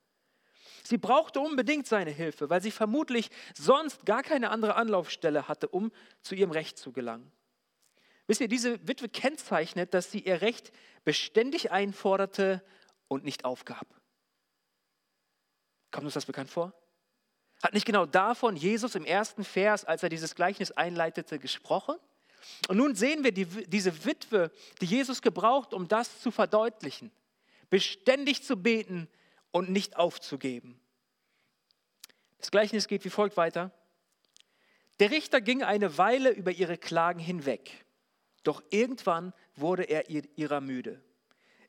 Sie 0.83 0.97
brauchte 0.97 1.39
unbedingt 1.39 1.87
seine 1.87 2.11
Hilfe, 2.11 2.49
weil 2.49 2.61
sie 2.61 2.71
vermutlich 2.71 3.29
sonst 3.57 4.05
gar 4.05 4.21
keine 4.21 4.51
andere 4.51 4.75
Anlaufstelle 4.75 5.47
hatte, 5.47 5.67
um 5.67 5.91
zu 6.21 6.35
ihrem 6.35 6.51
Recht 6.51 6.77
zu 6.77 6.91
gelangen. 6.91 7.31
Wisst 8.27 8.41
ihr, 8.41 8.47
diese 8.47 8.87
Witwe 8.87 9.09
kennzeichnet, 9.09 9.93
dass 9.93 10.11
sie 10.11 10.19
ihr 10.19 10.41
Recht 10.41 10.71
beständig 11.03 11.71
einforderte 11.71 12.63
und 13.07 13.23
nicht 13.23 13.45
aufgab. 13.45 13.87
Kommt 15.91 16.05
uns 16.05 16.13
das 16.13 16.25
bekannt 16.25 16.49
vor? 16.49 16.73
Hat 17.63 17.73
nicht 17.73 17.85
genau 17.85 18.05
davon 18.05 18.55
Jesus 18.55 18.95
im 18.95 19.05
ersten 19.05 19.43
Vers, 19.43 19.85
als 19.85 20.03
er 20.03 20.09
dieses 20.09 20.35
Gleichnis 20.35 20.71
einleitete, 20.71 21.39
gesprochen? 21.39 21.95
Und 22.67 22.77
nun 22.77 22.95
sehen 22.95 23.23
wir 23.23 23.31
die, 23.31 23.45
diese 23.45 24.05
Witwe, 24.05 24.51
die 24.81 24.85
Jesus 24.85 25.21
gebraucht, 25.21 25.73
um 25.73 25.87
das 25.87 26.21
zu 26.21 26.31
verdeutlichen. 26.31 27.11
Beständig 27.69 28.43
zu 28.43 28.57
beten 28.57 29.07
und 29.51 29.69
nicht 29.69 29.97
aufzugeben. 29.97 30.79
Das 32.39 32.51
Gleichnis 32.51 32.87
geht 32.87 33.05
wie 33.05 33.09
folgt 33.09 33.37
weiter. 33.37 33.71
Der 34.99 35.11
Richter 35.11 35.41
ging 35.41 35.63
eine 35.63 35.97
Weile 35.97 36.29
über 36.29 36.51
ihre 36.51 36.77
Klagen 36.77 37.19
hinweg, 37.19 37.85
doch 38.43 38.63
irgendwann 38.69 39.33
wurde 39.55 39.83
er 39.83 40.09
ihrer 40.09 40.61
müde. 40.61 41.01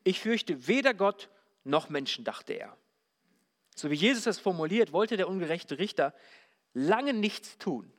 Ich 0.04 0.21
fürchte 0.21 0.68
weder 0.68 0.95
Gott 0.95 1.28
noch 1.64 1.88
Menschen, 1.88 2.25
dachte 2.25 2.52
er. 2.52 2.76
So 3.75 3.90
wie 3.90 3.95
Jesus 3.95 4.26
es 4.26 4.38
formuliert, 4.38 4.92
wollte 4.92 5.16
der 5.16 5.28
ungerechte 5.28 5.78
Richter 5.78 6.14
lange 6.73 7.12
nichts 7.12 7.59
tun. 7.59 7.92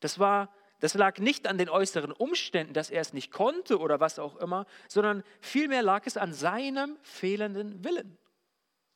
Das 0.00 0.18
war 0.18 0.54
das 0.82 0.94
lag 0.94 1.18
nicht 1.18 1.46
an 1.46 1.58
den 1.58 1.68
äußeren 1.68 2.10
Umständen, 2.10 2.74
dass 2.74 2.90
er 2.90 3.00
es 3.00 3.12
nicht 3.12 3.30
konnte 3.30 3.78
oder 3.78 4.00
was 4.00 4.18
auch 4.18 4.34
immer, 4.34 4.66
sondern 4.88 5.22
vielmehr 5.40 5.80
lag 5.80 6.04
es 6.06 6.16
an 6.16 6.34
seinem 6.34 6.98
fehlenden 7.02 7.84
Willen. 7.84 8.18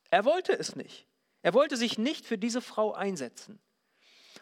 Er 0.09 0.25
wollte 0.25 0.51
es 0.51 0.75
nicht. 0.75 1.07
Er 1.43 1.53
wollte 1.53 1.77
sich 1.77 1.97
nicht 1.97 2.25
für 2.25 2.37
diese 2.37 2.59
Frau 2.59 2.91
einsetzen. 2.93 3.57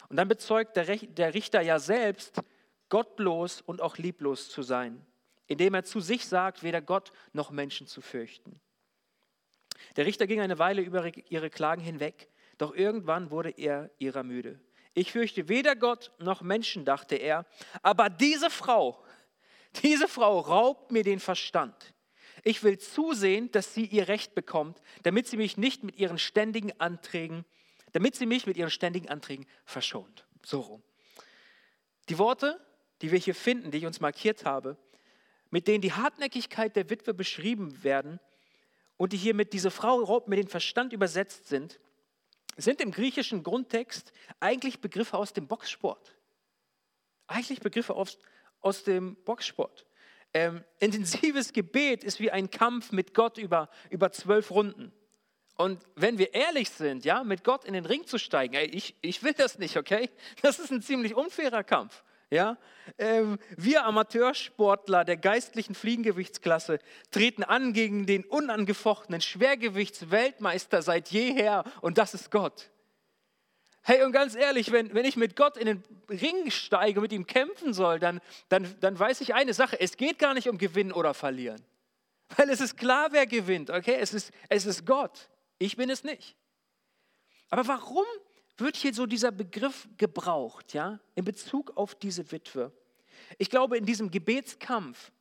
Und 0.08 0.16
dann 0.16 0.26
bezeugt 0.26 0.76
der 0.76 0.88
Richter 1.34 1.60
ja 1.60 1.78
selbst, 1.78 2.42
gottlos 2.88 3.60
und 3.60 3.80
auch 3.80 3.96
lieblos 3.96 4.48
zu 4.48 4.62
sein, 4.62 5.06
indem 5.46 5.74
er 5.74 5.84
zu 5.84 6.00
sich 6.00 6.26
sagt, 6.26 6.64
weder 6.64 6.82
Gott 6.82 7.12
noch 7.32 7.52
Menschen 7.52 7.86
zu 7.86 8.00
fürchten. 8.00 8.58
Der 9.94 10.04
Richter 10.04 10.26
ging 10.26 10.40
eine 10.40 10.58
Weile 10.58 10.82
über 10.82 11.12
ihre 11.30 11.50
Klagen 11.50 11.82
hinweg, 11.82 12.28
doch 12.58 12.74
irgendwann 12.74 13.30
wurde 13.30 13.50
er 13.50 13.88
ihrer 13.98 14.24
müde. 14.24 14.58
Ich 14.98 15.12
fürchte 15.12 15.50
weder 15.50 15.76
Gott 15.76 16.10
noch 16.18 16.40
Menschen, 16.40 16.86
dachte 16.86 17.16
er, 17.16 17.44
aber 17.82 18.08
diese 18.08 18.48
Frau, 18.48 19.04
diese 19.82 20.08
Frau 20.08 20.40
raubt 20.40 20.90
mir 20.90 21.04
den 21.04 21.20
Verstand. 21.20 21.92
Ich 22.44 22.62
will 22.62 22.78
zusehen, 22.78 23.50
dass 23.52 23.74
sie 23.74 23.84
ihr 23.84 24.08
Recht 24.08 24.34
bekommt, 24.34 24.80
damit 25.02 25.26
sie 25.26 25.36
mich 25.36 25.58
nicht 25.58 25.84
mit 25.84 25.98
ihren 25.98 26.18
ständigen 26.18 26.72
Anträgen, 26.80 27.44
damit 27.92 28.16
sie 28.16 28.24
mich 28.24 28.46
mit 28.46 28.56
ihren 28.56 28.70
ständigen 28.70 29.10
Anträgen 29.10 29.44
verschont. 29.66 30.26
So 30.42 30.60
rum. 30.60 30.82
Die 32.08 32.16
Worte, 32.16 32.58
die 33.02 33.12
wir 33.12 33.18
hier 33.18 33.34
finden, 33.34 33.70
die 33.70 33.78
ich 33.78 33.86
uns 33.86 34.00
markiert 34.00 34.46
habe, 34.46 34.78
mit 35.50 35.68
denen 35.68 35.82
die 35.82 35.92
Hartnäckigkeit 35.92 36.74
der 36.74 36.88
Witwe 36.88 37.12
beschrieben 37.12 37.84
werden 37.84 38.18
und 38.96 39.12
die 39.12 39.18
hier 39.18 39.34
mit 39.34 39.52
diese 39.52 39.70
Frau 39.70 40.02
raubt 40.02 40.28
mir 40.28 40.36
den 40.36 40.48
Verstand 40.48 40.94
übersetzt 40.94 41.48
sind, 41.48 41.80
sind 42.56 42.80
im 42.80 42.90
griechischen 42.90 43.42
Grundtext 43.42 44.12
eigentlich 44.40 44.80
Begriffe 44.80 45.16
aus 45.16 45.32
dem 45.32 45.46
Boxsport. 45.46 46.16
Eigentlich 47.26 47.60
Begriffe 47.60 47.94
aus, 47.94 48.18
aus 48.60 48.84
dem 48.84 49.16
Boxsport. 49.24 49.86
ähm, 50.34 50.64
intensives 50.78 51.52
Gebet 51.52 52.04
ist 52.04 52.20
wie 52.20 52.30
ein 52.30 52.50
Kampf 52.50 52.92
mit 52.92 53.14
Gott 53.14 53.38
über, 53.38 53.70
über 53.90 54.12
zwölf 54.12 54.50
Runden. 54.50 54.92
Und 55.56 55.82
wenn 55.94 56.18
wir 56.18 56.34
ehrlich 56.34 56.68
sind, 56.68 57.04
ja, 57.06 57.24
mit 57.24 57.42
Gott 57.42 57.64
in 57.64 57.72
den 57.72 57.86
Ring 57.86 58.06
zu 58.06 58.18
steigen, 58.18 58.54
ey, 58.54 58.66
ich, 58.66 58.94
ich 59.00 59.22
will 59.22 59.32
das 59.32 59.58
nicht, 59.58 59.76
okay? 59.78 60.10
Das 60.42 60.58
ist 60.58 60.70
ein 60.70 60.82
ziemlich 60.82 61.14
unfairer 61.14 61.64
Kampf. 61.64 62.04
Ja? 62.30 62.58
Ähm, 62.98 63.38
wir 63.56 63.84
Amateursportler 63.84 65.04
der 65.04 65.16
geistlichen 65.16 65.74
Fliegengewichtsklasse 65.74 66.80
treten 67.10 67.44
an 67.44 67.72
gegen 67.72 68.06
den 68.06 68.24
unangefochtenen 68.24 69.20
Schwergewichtsweltmeister 69.20 70.82
seit 70.82 71.08
jeher 71.08 71.64
und 71.80 71.98
das 71.98 72.14
ist 72.14 72.30
Gott. 72.30 72.70
Hey, 73.82 74.02
und 74.02 74.10
ganz 74.10 74.34
ehrlich, 74.34 74.72
wenn, 74.72 74.92
wenn 74.94 75.04
ich 75.04 75.16
mit 75.16 75.36
Gott 75.36 75.56
in 75.56 75.66
den 75.66 75.84
Ring 76.08 76.50
steige, 76.50 77.00
mit 77.00 77.12
ihm 77.12 77.24
kämpfen 77.24 77.72
soll, 77.72 78.00
dann, 78.00 78.20
dann, 78.48 78.74
dann 78.80 78.98
weiß 78.98 79.20
ich 79.20 79.32
eine 79.32 79.54
Sache, 79.54 79.78
es 79.78 79.96
geht 79.96 80.18
gar 80.18 80.34
nicht 80.34 80.48
um 80.48 80.58
Gewinnen 80.58 80.90
oder 80.90 81.14
Verlieren. 81.14 81.62
Weil 82.36 82.50
es 82.50 82.60
ist 82.60 82.76
klar, 82.76 83.12
wer 83.12 83.28
gewinnt, 83.28 83.70
okay? 83.70 83.96
Es 84.00 84.12
ist, 84.12 84.32
es 84.48 84.66
ist 84.66 84.84
Gott. 84.86 85.28
Ich 85.58 85.76
bin 85.76 85.88
es 85.88 86.02
nicht. 86.02 86.34
Aber 87.48 87.68
warum 87.68 88.04
wird 88.58 88.76
hier 88.76 88.94
so 88.94 89.06
dieser 89.06 89.32
Begriff 89.32 89.88
gebraucht, 89.96 90.72
ja, 90.72 90.98
in 91.14 91.24
Bezug 91.24 91.76
auf 91.76 91.94
diese 91.94 92.30
Witwe? 92.32 92.72
Ich 93.38 93.50
glaube, 93.50 93.76
in 93.76 93.84
diesem 93.84 94.10
Gebetskampf, 94.10 95.12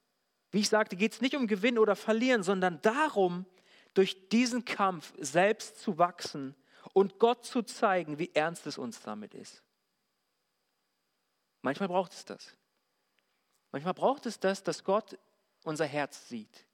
wie 0.52 0.60
ich 0.60 0.70
sagte, 0.70 0.96
geht 0.96 1.14
es 1.14 1.22
nicht 1.22 1.36
um 1.36 1.48
Gewinnen 1.48 1.80
oder 1.80 1.96
Verlieren, 1.96 2.44
sondern 2.44 2.82
darum, 2.82 3.46
durch 3.94 4.30
diesen 4.30 4.66
Kampf 4.66 5.14
selbst 5.18 5.80
zu 5.80 5.98
wachsen 5.98 6.56
und 6.94 7.20
Gott 7.20 7.46
zu 7.46 7.64
zeigen, 7.64 8.20
wie 8.20 8.32
ernst 8.34 8.68
es 8.68 8.78
uns 8.78 9.02
damit 9.02 9.34
ist. 9.34 9.64
Manchmal 11.62 11.90
braucht 11.90 12.14
es 12.14 12.26
das. 12.26 12.56
Manchmal 13.72 13.94
braucht 13.94 14.26
es 14.26 14.40
das, 14.40 14.64
dass 14.64 14.84
Gott 14.84 15.18
unser 15.64 15.86
Herz 15.86 16.30
sieht, 16.30 16.66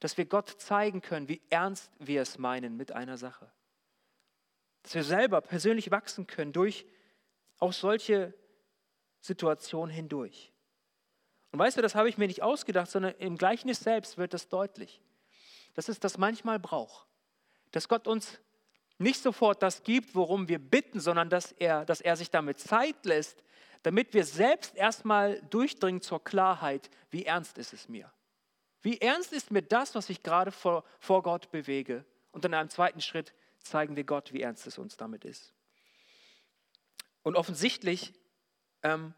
dass 0.00 0.18
wir 0.18 0.26
Gott 0.26 0.60
zeigen 0.60 1.00
können, 1.00 1.28
wie 1.28 1.40
ernst 1.48 1.90
wir 1.98 2.22
es 2.22 2.38
meinen 2.38 2.76
mit 2.76 2.92
einer 2.92 3.16
Sache. 3.16 3.50
Dass 4.84 4.94
wir 4.94 5.02
selber 5.02 5.40
persönlich 5.40 5.90
wachsen 5.90 6.28
können 6.28 6.52
durch 6.52 6.86
auch 7.58 7.72
solche 7.72 8.32
Situationen 9.20 9.92
hindurch. 9.92 10.52
Und 11.50 11.58
weißt 11.58 11.76
du, 11.76 11.82
das 11.82 11.94
habe 11.94 12.08
ich 12.08 12.18
mir 12.18 12.26
nicht 12.26 12.42
ausgedacht, 12.42 12.90
sondern 12.90 13.14
im 13.18 13.36
Gleichnis 13.36 13.80
selbst 13.80 14.18
wird 14.18 14.34
das 14.34 14.48
deutlich, 14.48 15.00
dass 15.74 15.88
es 15.88 16.00
das 16.00 16.18
manchmal 16.18 16.58
braucht, 16.58 17.06
dass 17.72 17.88
Gott 17.88 18.06
uns 18.06 18.40
nicht 18.98 19.22
sofort 19.22 19.62
das 19.62 19.82
gibt, 19.82 20.14
worum 20.14 20.48
wir 20.48 20.58
bitten, 20.58 21.00
sondern 21.00 21.30
dass 21.30 21.52
er, 21.52 21.84
dass 21.84 22.00
er 22.00 22.16
sich 22.16 22.30
damit 22.30 22.60
Zeit 22.60 23.04
lässt, 23.04 23.42
damit 23.82 24.14
wir 24.14 24.24
selbst 24.24 24.74
erstmal 24.76 25.40
durchdringen 25.50 26.00
zur 26.00 26.22
Klarheit, 26.22 26.90
wie 27.10 27.24
ernst 27.24 27.58
ist 27.58 27.72
es 27.72 27.88
mir? 27.88 28.10
Wie 28.82 29.00
ernst 29.00 29.32
ist 29.32 29.50
mir 29.50 29.62
das, 29.62 29.94
was 29.94 30.10
ich 30.10 30.22
gerade 30.22 30.52
vor, 30.52 30.84
vor 30.98 31.22
Gott 31.22 31.50
bewege? 31.50 32.04
Und 32.32 32.44
in 32.44 32.54
einem 32.54 32.68
zweiten 32.68 33.00
Schritt 33.00 33.32
zeigen 33.64 33.96
wir 33.96 34.04
Gott, 34.04 34.32
wie 34.32 34.42
ernst 34.42 34.66
es 34.66 34.78
uns 34.78 34.96
damit 34.96 35.24
ist. 35.24 35.52
Und 37.22 37.36
offensichtlich, 37.36 38.12
ähm, 38.82 39.14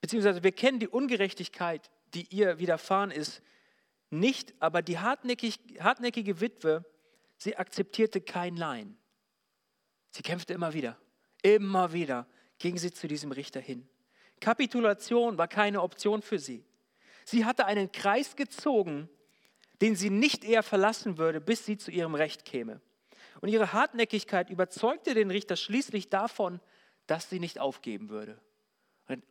beziehungsweise 0.00 0.42
wir 0.42 0.52
kennen 0.52 0.78
die 0.78 0.88
Ungerechtigkeit, 0.88 1.90
die 2.14 2.26
ihr 2.34 2.58
widerfahren 2.58 3.10
ist, 3.10 3.42
nicht, 4.10 4.54
aber 4.60 4.82
die 4.82 4.98
hartnäckig, 4.98 5.58
hartnäckige 5.80 6.40
Witwe, 6.40 6.84
Sie 7.38 7.56
akzeptierte 7.56 8.20
kein 8.20 8.54
Nein. 8.54 8.96
Sie 10.10 10.22
kämpfte 10.22 10.54
immer 10.54 10.72
wieder, 10.72 10.98
immer 11.42 11.92
wieder 11.92 12.26
ging 12.58 12.78
sie 12.78 12.92
zu 12.92 13.06
diesem 13.06 13.32
Richter 13.32 13.60
hin. 13.60 13.86
Kapitulation 14.40 15.36
war 15.36 15.48
keine 15.48 15.82
Option 15.82 16.22
für 16.22 16.38
sie. 16.38 16.64
Sie 17.24 17.44
hatte 17.44 17.66
einen 17.66 17.92
Kreis 17.92 18.36
gezogen, 18.36 19.10
den 19.82 19.94
sie 19.94 20.08
nicht 20.08 20.44
eher 20.44 20.62
verlassen 20.62 21.18
würde, 21.18 21.40
bis 21.40 21.66
sie 21.66 21.76
zu 21.76 21.90
ihrem 21.90 22.14
Recht 22.14 22.44
käme. 22.44 22.80
Und 23.40 23.48
ihre 23.48 23.72
Hartnäckigkeit 23.72 24.50
überzeugte 24.50 25.14
den 25.14 25.30
Richter 25.30 25.56
schließlich 25.56 26.08
davon, 26.08 26.60
dass 27.06 27.30
sie 27.30 27.40
nicht 27.40 27.60
aufgeben 27.60 28.08
würde. 28.08 28.40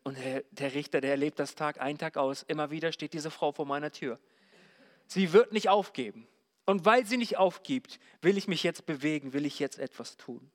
Und 0.04 0.18
der 0.52 0.74
Richter, 0.74 1.02
der 1.02 1.12
erlebt 1.12 1.40
das 1.40 1.56
Tag 1.56 1.82
ein, 1.82 1.98
Tag 1.98 2.16
aus, 2.16 2.44
immer 2.44 2.72
wieder 2.72 2.92
steht 2.92 3.14
diese 3.14 3.30
Frau 3.30 3.52
vor 3.52 3.66
meiner 3.66 3.92
Tür. 3.92 4.20
Sie 5.08 5.34
wird 5.34 5.52
nicht 5.52 5.70
aufgeben. 5.70 6.28
Und 6.66 6.86
weil 6.86 7.06
sie 7.06 7.18
nicht 7.18 7.38
aufgibt, 7.38 8.00
will 8.22 8.38
ich 8.38 8.48
mich 8.48 8.64
jetzt 8.64 8.86
bewegen, 8.86 9.34
will 9.34 9.46
ich 9.46 9.60
jetzt 9.60 9.78
etwas 9.78 10.18
tun. 10.18 10.50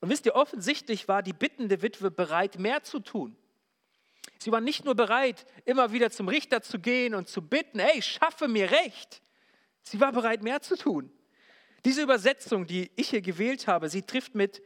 Und 0.00 0.08
wisst 0.08 0.26
ihr, 0.26 0.34
offensichtlich 0.34 1.08
war 1.08 1.22
die 1.22 1.32
bittende 1.32 1.82
Witwe 1.82 2.10
bereit, 2.10 2.58
mehr 2.58 2.82
zu 2.82 3.00
tun. 3.00 3.36
Sie 4.38 4.52
war 4.52 4.60
nicht 4.60 4.84
nur 4.84 4.94
bereit, 4.94 5.46
immer 5.64 5.92
wieder 5.92 6.10
zum 6.10 6.28
Richter 6.28 6.62
zu 6.62 6.78
gehen 6.78 7.14
und 7.14 7.28
zu 7.28 7.42
bitten, 7.42 7.78
hey, 7.78 8.00
schaffe 8.02 8.48
mir 8.48 8.70
Recht. 8.70 9.22
Sie 9.82 10.00
war 10.00 10.12
bereit, 10.12 10.42
mehr 10.42 10.60
zu 10.60 10.76
tun. 10.76 11.10
Diese 11.88 12.02
Übersetzung, 12.02 12.66
die 12.66 12.90
ich 12.96 13.08
hier 13.08 13.22
gewählt 13.22 13.66
habe, 13.66 13.88
sie 13.88 14.02
trifft 14.02 14.34
mit, 14.34 14.60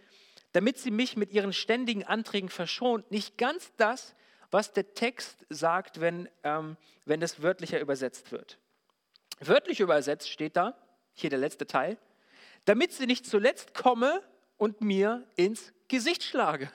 damit 0.51 0.79
sie 0.79 0.91
mich 0.91 1.17
mit 1.17 1.31
ihren 1.31 1.53
ständigen 1.53 2.03
Anträgen 2.03 2.49
verschont, 2.49 3.13
nicht 3.13 3.39
ganz 3.39 3.71
das, 3.77 4.17
was 4.51 4.73
der 4.73 4.95
Text 4.95 5.47
sagt, 5.49 6.01
wenn, 6.01 6.29
ähm, 6.43 6.77
wenn 7.05 7.21
das 7.21 7.41
wörtlicher 7.41 7.79
übersetzt 7.79 8.33
wird. 8.33 8.59
Wörtlich 9.39 9.79
übersetzt 9.79 10.31
steht 10.31 10.57
da, 10.57 10.77
hier 11.13 11.31
der 11.31 11.39
letzte 11.39 11.65
Teil, 11.65 11.97
damit 12.65 12.91
sie 12.93 13.07
nicht 13.07 13.25
zuletzt 13.25 13.73
komme 13.73 14.21
und 14.57 14.81
mir 14.81 15.25
ins 15.37 15.73
Gesicht 15.87 16.25
schlage. 16.25 16.73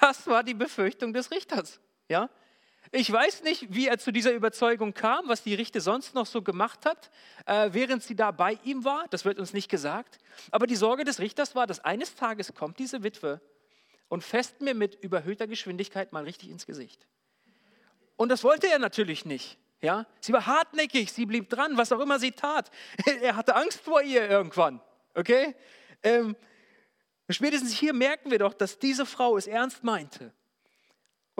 Das 0.00 0.28
war 0.28 0.44
die 0.44 0.54
Befürchtung 0.54 1.12
des 1.12 1.32
Richters. 1.32 1.80
Ja? 2.08 2.30
Ich 2.90 3.10
weiß 3.10 3.42
nicht, 3.44 3.72
wie 3.72 3.88
er 3.88 3.98
zu 3.98 4.12
dieser 4.12 4.32
Überzeugung 4.32 4.92
kam, 4.92 5.28
was 5.28 5.42
die 5.42 5.54
Richter 5.54 5.80
sonst 5.80 6.14
noch 6.14 6.26
so 6.26 6.42
gemacht 6.42 6.84
hat, 6.84 7.10
äh, 7.46 7.70
während 7.72 8.02
sie 8.02 8.16
da 8.16 8.30
bei 8.32 8.58
ihm 8.64 8.84
war. 8.84 9.06
Das 9.08 9.24
wird 9.24 9.38
uns 9.38 9.52
nicht 9.52 9.70
gesagt. 9.70 10.18
Aber 10.50 10.66
die 10.66 10.76
Sorge 10.76 11.04
des 11.04 11.20
Richters 11.20 11.54
war, 11.54 11.66
dass 11.66 11.80
eines 11.80 12.14
Tages 12.14 12.52
kommt 12.54 12.78
diese 12.78 13.02
Witwe 13.02 13.40
und 14.08 14.22
fest 14.22 14.60
mir 14.60 14.74
mit 14.74 15.02
überhöhter 15.02 15.46
Geschwindigkeit 15.46 16.12
mal 16.12 16.24
richtig 16.24 16.50
ins 16.50 16.66
Gesicht. 16.66 17.06
Und 18.16 18.28
das 18.28 18.44
wollte 18.44 18.68
er 18.68 18.78
natürlich 18.78 19.24
nicht. 19.24 19.58
Ja? 19.80 20.06
Sie 20.20 20.32
war 20.32 20.46
hartnäckig, 20.46 21.12
sie 21.12 21.24
blieb 21.26 21.48
dran, 21.48 21.76
was 21.76 21.92
auch 21.92 22.00
immer 22.00 22.18
sie 22.18 22.32
tat. 22.32 22.70
Er 23.22 23.36
hatte 23.36 23.56
Angst 23.56 23.80
vor 23.80 24.02
ihr 24.02 24.28
irgendwann. 24.28 24.80
Okay? 25.14 25.54
Ähm, 26.02 26.36
spätestens 27.30 27.72
hier 27.72 27.92
merken 27.92 28.30
wir 28.30 28.38
doch, 28.38 28.54
dass 28.54 28.78
diese 28.78 29.06
Frau 29.06 29.36
es 29.36 29.46
ernst 29.46 29.82
meinte. 29.82 30.32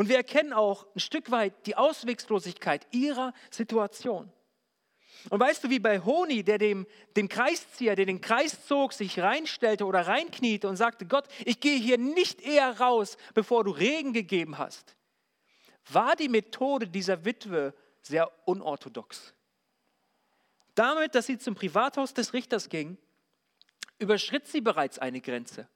Und 0.03 0.09
wir 0.09 0.17
erkennen 0.17 0.53
auch 0.53 0.89
ein 0.97 0.99
Stück 0.99 1.31
weit 1.31 1.65
die 1.65 1.77
Auswegslosigkeit 1.77 2.89
ihrer 2.91 3.33
Situation. 3.53 4.33
Und 5.31 5.39
weißt 5.39 5.63
du, 5.63 5.71
wie 5.71 5.79
bei 5.79 6.01
Honi, 6.01 6.43
der 6.43 6.59
dem, 6.59 6.89
dem 7.17 7.29
Kreiszieher, 7.29 7.95
der 7.95 8.07
den 8.07 8.21
Kreis 8.21 8.67
zog, 8.67 8.95
sich 8.95 9.21
reinstellte 9.21 9.87
oder 9.87 10.09
reinkniete 10.09 10.69
und 10.69 10.75
sagte, 10.75 11.07
Gott, 11.07 11.29
ich 11.45 11.61
gehe 11.61 11.79
hier 11.79 11.99
nicht 11.99 12.41
eher 12.41 12.81
raus, 12.81 13.17
bevor 13.35 13.63
du 13.63 13.71
Regen 13.71 14.13
gegeben 14.13 14.59
hast, 14.59 14.97
war 15.89 16.17
die 16.17 16.29
Methode 16.29 16.89
dieser 16.89 17.25
Witwe 17.25 17.73
sehr 18.01 18.29
unorthodox. 18.45 19.33
Damit, 20.75 21.15
dass 21.15 21.27
sie 21.27 21.39
zum 21.39 21.55
Privathaus 21.55 22.13
des 22.13 22.33
Richters 22.33 22.69
ging, 22.69 22.99
überschritt 24.01 24.49
sie 24.49 24.63
bereits 24.63 24.99
eine 24.99 25.21
Grenze. 25.21 25.69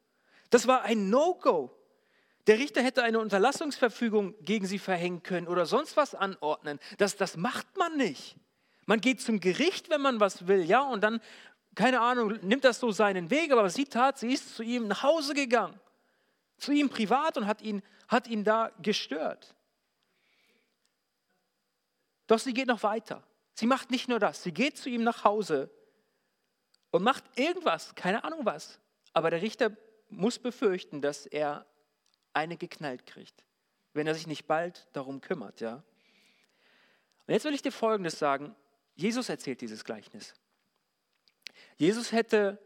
Das 0.51 0.67
war 0.67 0.83
ein 0.83 1.11
No-Go. 1.11 1.71
Der 2.47 2.59
Richter 2.59 2.83
hätte 2.83 3.03
eine 3.03 3.19
Unterlassungsverfügung 3.19 4.35
gegen 4.41 4.67
sie 4.67 4.79
verhängen 4.79 5.23
können 5.23 5.49
oder 5.49 5.67
sonst 5.67 5.97
was 5.97 6.15
anordnen. 6.15 6.79
Das, 6.99 7.17
das 7.17 7.37
macht 7.37 7.77
man 7.77 7.97
nicht. 7.97 8.37
Man 8.87 9.01
geht 9.01 9.21
zum 9.21 9.41
Gericht, 9.41 9.91
wenn 9.91 10.01
man 10.01 10.21
was 10.21 10.47
will, 10.47 10.63
ja, 10.63 10.83
und 10.83 11.03
dann, 11.03 11.21
keine 11.75 12.01
Ahnung, 12.01 12.39
nimmt 12.43 12.65
das 12.65 12.79
so 12.79 12.93
seinen 12.93 13.31
Weg, 13.31 13.51
aber 13.51 13.65
was 13.65 13.75
sie 13.75 13.85
tat, 13.85 14.19
sie 14.19 14.33
ist 14.33 14.55
zu 14.55 14.63
ihm 14.63 14.87
nach 14.87 15.03
Hause 15.03 15.35
gegangen, 15.35 15.79
zu 16.57 16.71
ihm 16.71 16.89
privat 16.89 17.37
und 17.37 17.47
hat 17.47 17.63
ihn, 17.63 17.83
hat 18.07 18.29
ihn 18.29 18.45
da 18.45 18.71
gestört. 18.81 19.57
Doch 22.29 22.39
sie 22.39 22.55
geht 22.55 22.69
noch 22.69 22.85
weiter. 22.85 23.25
Sie 23.55 23.67
macht 23.67 23.91
nicht 23.91 24.09
nur 24.09 24.21
das, 24.21 24.45
sie 24.45 24.53
geht 24.53 24.79
zu 24.79 24.89
ihm 24.89 25.03
nach 25.03 25.25
Hause 25.25 25.71
und 26.91 27.03
macht 27.03 27.25
irgendwas, 27.35 27.95
keine 27.97 28.23
Ahnung 28.23 28.41
was. 28.45 28.79
Aber 29.13 29.31
der 29.31 29.43
Richter 29.43 29.71
muss 30.09 30.39
befürchten, 30.39 31.01
dass 31.01 31.27
er 31.27 31.67
eine 32.37 32.57
geknallt 32.57 33.07
kriegt, 33.07 33.45
wenn 33.95 34.07
er 34.07 34.15
sich 34.15 34.27
nicht 34.27 34.47
bald 34.47 34.87
darum 34.93 35.21
kümmert. 35.21 35.61
Ja? 35.61 35.83
Und 37.27 37.35
jetzt 37.35 37.45
will 37.45 37.55
ich 37.55 37.63
dir 37.63 37.73
Folgendes 37.73 38.19
sagen. 38.19 38.55
Jesus 38.95 39.29
erzählt 39.29 39.61
dieses 39.61 39.85
Gleichnis. 39.85 40.35
Jesus 41.77 42.13
hätte 42.13 42.59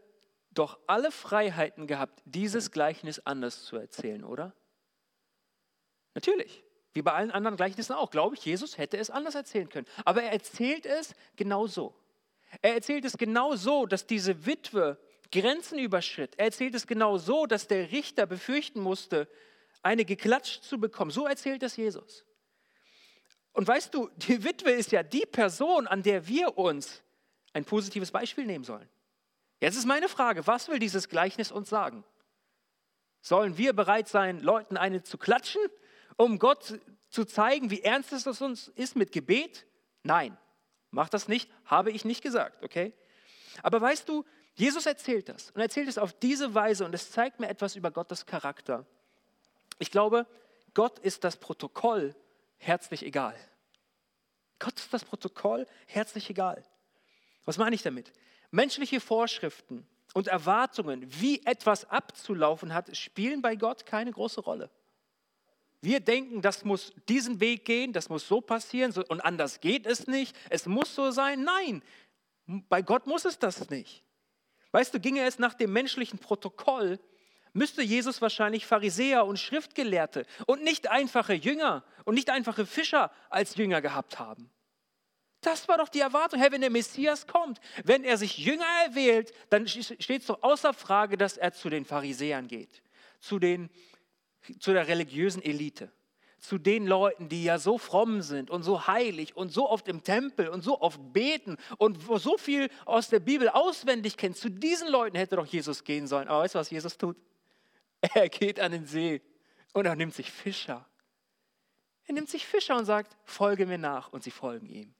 doch 0.51 0.79
alle 0.87 1.11
Freiheiten 1.11 1.87
gehabt, 1.87 2.21
dieses 2.25 2.71
Gleichnis 2.71 3.19
anders 3.19 3.63
zu 3.63 3.77
erzählen, 3.77 4.23
oder? 4.23 4.53
Natürlich. 6.13 6.63
Wie 6.93 7.01
bei 7.01 7.13
allen 7.13 7.31
anderen 7.31 7.55
Gleichnissen 7.55 7.93
auch, 7.93 8.11
glaube 8.11 8.35
ich, 8.35 8.45
Jesus 8.45 8.77
hätte 8.77 8.97
es 8.97 9.09
anders 9.09 9.35
erzählen 9.35 9.69
können. 9.69 9.87
Aber 10.03 10.23
er 10.23 10.33
erzählt 10.33 10.85
es 10.85 11.15
genau 11.37 11.67
so. 11.67 11.95
Er 12.61 12.73
erzählt 12.73 13.05
es 13.05 13.17
genau 13.17 13.55
so, 13.55 13.85
dass 13.85 14.07
diese 14.07 14.45
Witwe 14.45 14.97
Grenzen 15.31 15.79
überschritt. 15.79 16.35
Er 16.37 16.45
erzählt 16.45 16.75
es 16.75 16.87
genau 16.87 17.17
so, 17.17 17.45
dass 17.45 17.67
der 17.67 17.91
Richter 17.91 18.25
befürchten 18.25 18.81
musste, 18.81 19.29
eine 19.81 20.05
geklatscht 20.05 20.63
zu 20.63 20.79
bekommen. 20.79 21.11
So 21.11 21.27
erzählt 21.27 21.63
es 21.63 21.75
Jesus. 21.75 22.25
Und 23.53 23.67
weißt 23.67 23.93
du, 23.93 24.09
die 24.15 24.43
Witwe 24.43 24.71
ist 24.71 24.91
ja 24.91 25.03
die 25.03 25.25
Person, 25.25 25.87
an 25.87 26.03
der 26.03 26.27
wir 26.27 26.57
uns 26.57 27.01
ein 27.53 27.65
positives 27.65 28.11
Beispiel 28.11 28.45
nehmen 28.45 28.63
sollen. 28.63 28.87
Jetzt 29.59 29.75
ist 29.75 29.85
meine 29.85 30.09
Frage, 30.09 30.47
was 30.47 30.69
will 30.69 30.79
dieses 30.79 31.09
Gleichnis 31.09 31.51
uns 31.51 31.69
sagen? 31.69 32.03
Sollen 33.21 33.57
wir 33.57 33.73
bereit 33.73 34.07
sein, 34.07 34.39
Leuten 34.39 34.77
eine 34.77 35.03
zu 35.03 35.17
klatschen, 35.17 35.61
um 36.17 36.39
Gott 36.39 36.79
zu 37.09 37.25
zeigen, 37.25 37.69
wie 37.69 37.81
ernst 37.81 38.13
es 38.13 38.41
uns 38.41 38.69
ist 38.69 38.95
mit 38.95 39.11
Gebet? 39.11 39.67
Nein, 40.03 40.37
mach 40.89 41.09
das 41.09 41.27
nicht, 41.27 41.51
habe 41.65 41.91
ich 41.91 42.05
nicht 42.05 42.23
gesagt, 42.23 42.63
okay? 42.63 42.93
Aber 43.61 43.81
weißt 43.81 44.07
du, 44.07 44.25
Jesus 44.53 44.85
erzählt 44.85 45.29
das 45.29 45.51
und 45.51 45.61
erzählt 45.61 45.87
es 45.87 45.97
auf 45.97 46.13
diese 46.13 46.53
Weise 46.53 46.85
und 46.85 46.95
es 46.95 47.11
zeigt 47.11 47.39
mir 47.39 47.49
etwas 47.49 47.75
über 47.75 47.91
Gottes 47.91 48.25
Charakter. 48.25 48.85
Ich 49.81 49.89
glaube, 49.89 50.27
Gott 50.75 50.99
ist 50.99 51.23
das 51.23 51.37
Protokoll 51.37 52.15
herzlich 52.57 53.03
egal. 53.03 53.35
Gott 54.59 54.75
ist 54.75 54.93
das 54.93 55.03
Protokoll 55.03 55.65
herzlich 55.87 56.29
egal. 56.29 56.63
Was 57.45 57.57
meine 57.57 57.73
ich 57.75 57.81
damit? 57.81 58.13
Menschliche 58.51 58.99
Vorschriften 58.99 59.87
und 60.13 60.27
Erwartungen, 60.27 61.03
wie 61.19 61.43
etwas 61.47 61.89
abzulaufen 61.89 62.75
hat, 62.75 62.95
spielen 62.95 63.41
bei 63.41 63.55
Gott 63.55 63.87
keine 63.87 64.11
große 64.11 64.41
Rolle. 64.41 64.69
Wir 65.81 65.99
denken, 65.99 66.43
das 66.43 66.63
muss 66.63 66.93
diesen 67.09 67.39
Weg 67.39 67.65
gehen, 67.65 67.91
das 67.91 68.07
muss 68.07 68.27
so 68.27 68.39
passieren 68.39 68.93
und 69.09 69.21
anders 69.21 69.61
geht 69.61 69.87
es 69.87 70.05
nicht. 70.05 70.37
Es 70.51 70.67
muss 70.67 70.93
so 70.93 71.09
sein. 71.09 71.43
Nein, 71.43 71.81
bei 72.45 72.83
Gott 72.83 73.07
muss 73.07 73.25
es 73.25 73.39
das 73.39 73.67
nicht. 73.71 74.03
Weißt 74.73 74.93
du, 74.93 74.99
ginge 74.99 75.23
es 75.23 75.39
nach 75.39 75.55
dem 75.55 75.73
menschlichen 75.73 76.19
Protokoll, 76.19 76.99
müsste 77.53 77.81
Jesus 77.81 78.21
wahrscheinlich 78.21 78.65
Pharisäer 78.65 79.25
und 79.25 79.39
Schriftgelehrte 79.39 80.25
und 80.45 80.63
nicht 80.63 80.89
einfache 80.89 81.33
Jünger 81.33 81.83
und 82.05 82.15
nicht 82.15 82.29
einfache 82.29 82.65
Fischer 82.65 83.11
als 83.29 83.55
Jünger 83.55 83.81
gehabt 83.81 84.19
haben. 84.19 84.49
Das 85.41 85.67
war 85.67 85.79
doch 85.79 85.89
die 85.89 85.99
Erwartung. 85.99 86.39
Herr, 86.39 86.51
wenn 86.51 86.61
der 86.61 86.69
Messias 86.69 87.25
kommt, 87.25 87.59
wenn 87.83 88.03
er 88.03 88.17
sich 88.17 88.37
Jünger 88.37 88.67
erwählt, 88.85 89.33
dann 89.49 89.67
steht 89.67 90.21
es 90.21 90.27
doch 90.27 90.43
außer 90.43 90.73
Frage, 90.73 91.17
dass 91.17 91.35
er 91.35 91.51
zu 91.51 91.69
den 91.69 91.83
Pharisäern 91.83 92.47
geht, 92.47 92.83
zu, 93.19 93.39
den, 93.39 93.69
zu 94.59 94.71
der 94.71 94.87
religiösen 94.87 95.41
Elite, 95.41 95.91
zu 96.37 96.59
den 96.59 96.85
Leuten, 96.85 97.27
die 97.27 97.43
ja 97.43 97.57
so 97.57 97.79
fromm 97.79 98.21
sind 98.21 98.51
und 98.51 98.61
so 98.61 98.85
heilig 98.85 99.35
und 99.35 99.51
so 99.51 99.67
oft 99.67 99.87
im 99.87 100.03
Tempel 100.03 100.47
und 100.47 100.63
so 100.63 100.79
oft 100.79 100.99
beten 101.11 101.57
und 101.77 101.97
so 102.19 102.37
viel 102.37 102.69
aus 102.85 103.09
der 103.09 103.19
Bibel 103.19 103.49
auswendig 103.49 104.17
kennen. 104.17 104.35
Zu 104.35 104.49
diesen 104.49 104.89
Leuten 104.89 105.17
hätte 105.17 105.37
doch 105.37 105.47
Jesus 105.47 105.83
gehen 105.83 106.05
sollen. 106.05 106.27
Aber 106.27 106.43
weißt 106.43 106.53
du, 106.53 106.59
was 106.59 106.69
Jesus 106.69 106.99
tut? 106.99 107.17
Er 108.15 108.29
geht 108.29 108.59
an 108.59 108.71
den 108.71 108.85
See 108.85 109.21
und 109.73 109.85
er 109.85 109.95
nimmt 109.95 110.13
sich 110.13 110.31
Fischer. 110.31 110.87
Er 112.05 112.13
nimmt 112.13 112.29
sich 112.29 112.45
Fischer 112.45 112.75
und 112.75 112.85
sagt, 112.85 113.15
folge 113.23 113.65
mir 113.65 113.77
nach 113.77 114.11
und 114.11 114.23
sie 114.23 114.31
folgen 114.31 114.67
ihm. 114.67 114.93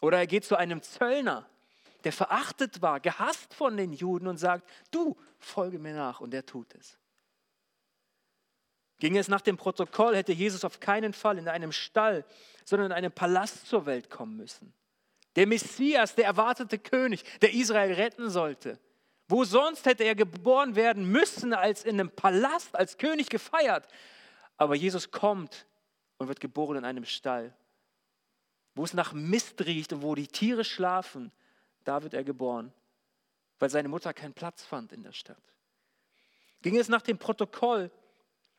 Oder 0.00 0.18
er 0.18 0.26
geht 0.26 0.44
zu 0.44 0.56
einem 0.56 0.82
Zöllner, 0.82 1.48
der 2.04 2.12
verachtet 2.12 2.82
war, 2.82 3.00
gehasst 3.00 3.54
von 3.54 3.76
den 3.76 3.92
Juden 3.92 4.26
und 4.26 4.38
sagt, 4.38 4.68
du, 4.90 5.16
folge 5.38 5.78
mir 5.78 5.94
nach 5.94 6.20
und 6.20 6.34
er 6.34 6.44
tut 6.44 6.74
es. 6.74 6.98
Ging 8.98 9.16
es 9.16 9.28
nach 9.28 9.40
dem 9.40 9.56
Protokoll, 9.56 10.16
hätte 10.16 10.32
Jesus 10.32 10.64
auf 10.64 10.80
keinen 10.80 11.12
Fall 11.12 11.38
in 11.38 11.48
einem 11.48 11.72
Stall, 11.72 12.24
sondern 12.64 12.90
in 12.90 12.96
einem 12.96 13.12
Palast 13.12 13.66
zur 13.66 13.86
Welt 13.86 14.10
kommen 14.10 14.36
müssen. 14.36 14.72
Der 15.36 15.46
Messias, 15.46 16.14
der 16.14 16.24
erwartete 16.24 16.78
König, 16.78 17.22
der 17.40 17.52
Israel 17.52 17.92
retten 17.92 18.30
sollte. 18.30 18.78
Wo 19.28 19.44
sonst 19.44 19.86
hätte 19.86 20.04
er 20.04 20.14
geboren 20.14 20.76
werden 20.76 21.10
müssen 21.10 21.52
als 21.52 21.84
in 21.84 21.98
einem 21.98 22.10
Palast, 22.10 22.74
als 22.76 22.96
König 22.96 23.28
gefeiert. 23.28 23.88
Aber 24.56 24.74
Jesus 24.74 25.10
kommt 25.10 25.66
und 26.18 26.28
wird 26.28 26.40
geboren 26.40 26.76
in 26.76 26.84
einem 26.84 27.04
Stall 27.04 27.54
wo 28.76 28.84
es 28.84 28.92
nach 28.92 29.12
Mist 29.14 29.64
riecht 29.64 29.92
und 29.94 30.02
wo 30.02 30.14
die 30.14 30.28
Tiere 30.28 30.62
schlafen, 30.62 31.32
da 31.84 32.02
wird 32.02 32.14
er 32.14 32.22
geboren, 32.22 32.72
weil 33.58 33.70
seine 33.70 33.88
Mutter 33.88 34.12
keinen 34.12 34.34
Platz 34.34 34.62
fand 34.62 34.92
in 34.92 35.02
der 35.02 35.12
Stadt. 35.12 35.42
Ging 36.60 36.76
es 36.76 36.88
nach 36.88 37.02
dem 37.02 37.18
Protokoll, 37.18 37.90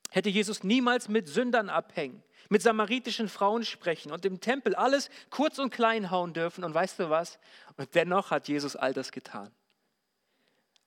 hätte 0.10 0.30
Jesus 0.30 0.64
niemals 0.64 1.08
mit 1.08 1.28
Sündern 1.28 1.70
abhängen, 1.70 2.24
mit 2.50 2.64
samaritischen 2.64 3.30
Frauen 3.30 3.64
sprechen 3.64 4.12
und 4.12 4.26
im 4.26 4.42
Tempel 4.42 4.74
alles 4.74 5.10
kurz 5.30 5.60
und 5.60 5.70
klein 5.70 6.10
hauen 6.10 6.34
dürfen. 6.34 6.64
Und 6.64 6.74
weißt 6.74 7.00
du 7.00 7.10
was? 7.10 7.38
Und 7.76 7.94
dennoch 7.94 8.32
hat 8.32 8.48
Jesus 8.48 8.76
all 8.76 8.94
das 8.94 9.12
getan. 9.12 9.52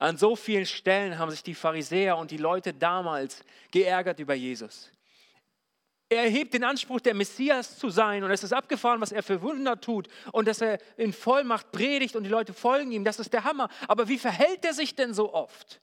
An 0.00 0.16
so 0.16 0.34
vielen 0.34 0.64
Stellen 0.64 1.18
haben 1.18 1.30
sich 1.30 1.42
die 1.42 1.54
Pharisäer 1.54 2.16
und 2.16 2.30
die 2.30 2.38
Leute 2.38 2.72
damals 2.72 3.44
geärgert 3.70 4.18
über 4.18 4.32
Jesus. 4.32 4.90
Er 6.08 6.24
erhebt 6.24 6.54
den 6.54 6.64
Anspruch, 6.64 7.00
der 7.00 7.14
Messias 7.14 7.78
zu 7.78 7.90
sein 7.90 8.24
und 8.24 8.30
es 8.30 8.42
ist 8.42 8.54
abgefahren, 8.54 9.02
was 9.02 9.12
er 9.12 9.22
für 9.22 9.42
Wunder 9.42 9.78
tut 9.78 10.08
und 10.32 10.48
dass 10.48 10.62
er 10.62 10.78
in 10.96 11.12
Vollmacht 11.12 11.70
predigt 11.70 12.16
und 12.16 12.24
die 12.24 12.30
Leute 12.30 12.54
folgen 12.54 12.90
ihm. 12.92 13.04
Das 13.04 13.20
ist 13.20 13.32
der 13.34 13.44
Hammer. 13.44 13.68
Aber 13.86 14.08
wie 14.08 14.18
verhält 14.18 14.64
er 14.64 14.72
sich 14.72 14.96
denn 14.96 15.12
so 15.12 15.34
oft? 15.34 15.82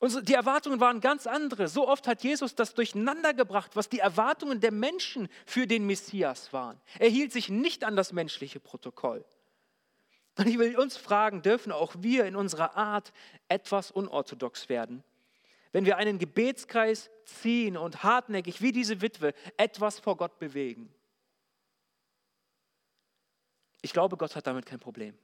Und 0.00 0.28
die 0.28 0.34
Erwartungen 0.34 0.80
waren 0.80 1.00
ganz 1.00 1.28
andere. 1.28 1.68
So 1.68 1.86
oft 1.86 2.08
hat 2.08 2.24
Jesus 2.24 2.56
das 2.56 2.74
durcheinander 2.74 3.32
gebracht, 3.32 3.70
was 3.74 3.88
die 3.88 4.00
Erwartungen 4.00 4.60
der 4.60 4.72
Menschen 4.72 5.28
für 5.46 5.68
den 5.68 5.86
Messias 5.86 6.52
waren. 6.52 6.80
Er 6.98 7.08
hielt 7.08 7.32
sich 7.32 7.48
nicht 7.48 7.84
an 7.84 7.94
das 7.94 8.12
menschliche 8.12 8.58
Protokoll. 8.58 9.24
Und 10.36 10.46
ich 10.48 10.58
will 10.58 10.76
uns 10.78 10.96
fragen, 10.96 11.42
dürfen 11.42 11.72
auch 11.72 11.94
wir 11.98 12.24
in 12.24 12.36
unserer 12.36 12.76
Art 12.76 13.12
etwas 13.48 13.90
unorthodox 13.90 14.68
werden? 14.68 15.04
wenn 15.74 15.86
wir 15.86 15.96
einen 15.96 16.20
Gebetskreis 16.20 17.10
ziehen 17.24 17.76
und 17.76 18.04
hartnäckig 18.04 18.62
wie 18.62 18.70
diese 18.70 19.00
Witwe 19.00 19.34
etwas 19.56 19.98
vor 19.98 20.16
Gott 20.16 20.38
bewegen. 20.38 20.88
Ich 23.82 23.92
glaube, 23.92 24.16
Gott 24.16 24.36
hat 24.36 24.46
damit 24.46 24.66
kein 24.66 24.78
Problem. 24.78 25.18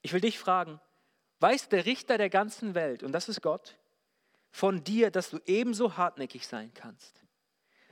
Ich 0.00 0.12
will 0.12 0.20
dich 0.20 0.38
fragen, 0.38 0.80
weiß 1.40 1.70
der 1.70 1.86
Richter 1.86 2.18
der 2.18 2.30
ganzen 2.30 2.76
Welt, 2.76 3.02
und 3.02 3.10
das 3.10 3.28
ist 3.28 3.42
Gott, 3.42 3.76
von 4.52 4.84
dir, 4.84 5.10
dass 5.10 5.30
du 5.30 5.40
ebenso 5.44 5.96
hartnäckig 5.96 6.46
sein 6.46 6.72
kannst? 6.72 7.24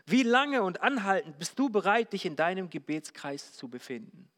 Wie 0.06 0.22
lange 0.22 0.62
und 0.62 0.82
anhaltend 0.82 1.36
bist 1.40 1.58
du 1.58 1.68
bereit, 1.68 2.12
dich 2.12 2.24
in 2.24 2.36
deinem 2.36 2.70
Gebetskreis 2.70 3.54
zu 3.54 3.68
befinden? 3.68 4.30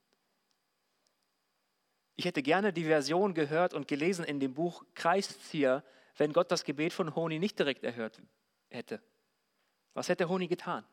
Ich 2.16 2.24
hätte 2.24 2.42
gerne 2.42 2.72
die 2.72 2.84
Version 2.84 3.34
gehört 3.34 3.74
und 3.74 3.88
gelesen 3.88 4.24
in 4.24 4.40
dem 4.40 4.54
Buch 4.54 4.84
Kreiszieher 4.94 5.82
wenn 6.16 6.32
Gott 6.32 6.50
das 6.50 6.64
Gebet 6.64 6.92
von 6.92 7.14
Honi 7.14 7.38
nicht 7.38 7.58
direkt 7.58 7.84
erhört 7.84 8.20
hätte? 8.68 9.02
Was 9.94 10.08
hätte 10.08 10.28
Honi 10.28 10.48
getan? 10.48 10.84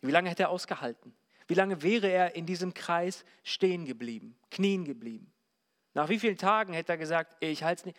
Wie 0.00 0.10
lange 0.10 0.30
hätte 0.30 0.44
er 0.44 0.50
ausgehalten? 0.50 1.14
Wie 1.46 1.54
lange 1.54 1.82
wäre 1.82 2.08
er 2.08 2.34
in 2.34 2.46
diesem 2.46 2.74
Kreis 2.74 3.24
stehen 3.42 3.84
geblieben, 3.84 4.36
knien 4.50 4.84
geblieben? 4.84 5.32
Nach 5.94 6.08
wie 6.08 6.18
vielen 6.18 6.36
Tagen 6.36 6.72
hätte 6.72 6.92
er 6.92 6.98
gesagt, 6.98 7.36
ich 7.40 7.62
halte 7.62 7.80
es 7.80 7.86
nicht? 7.86 7.98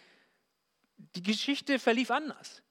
Die 1.16 1.24
Geschichte 1.24 1.80
verlief 1.80 2.12
anders. 2.12 2.62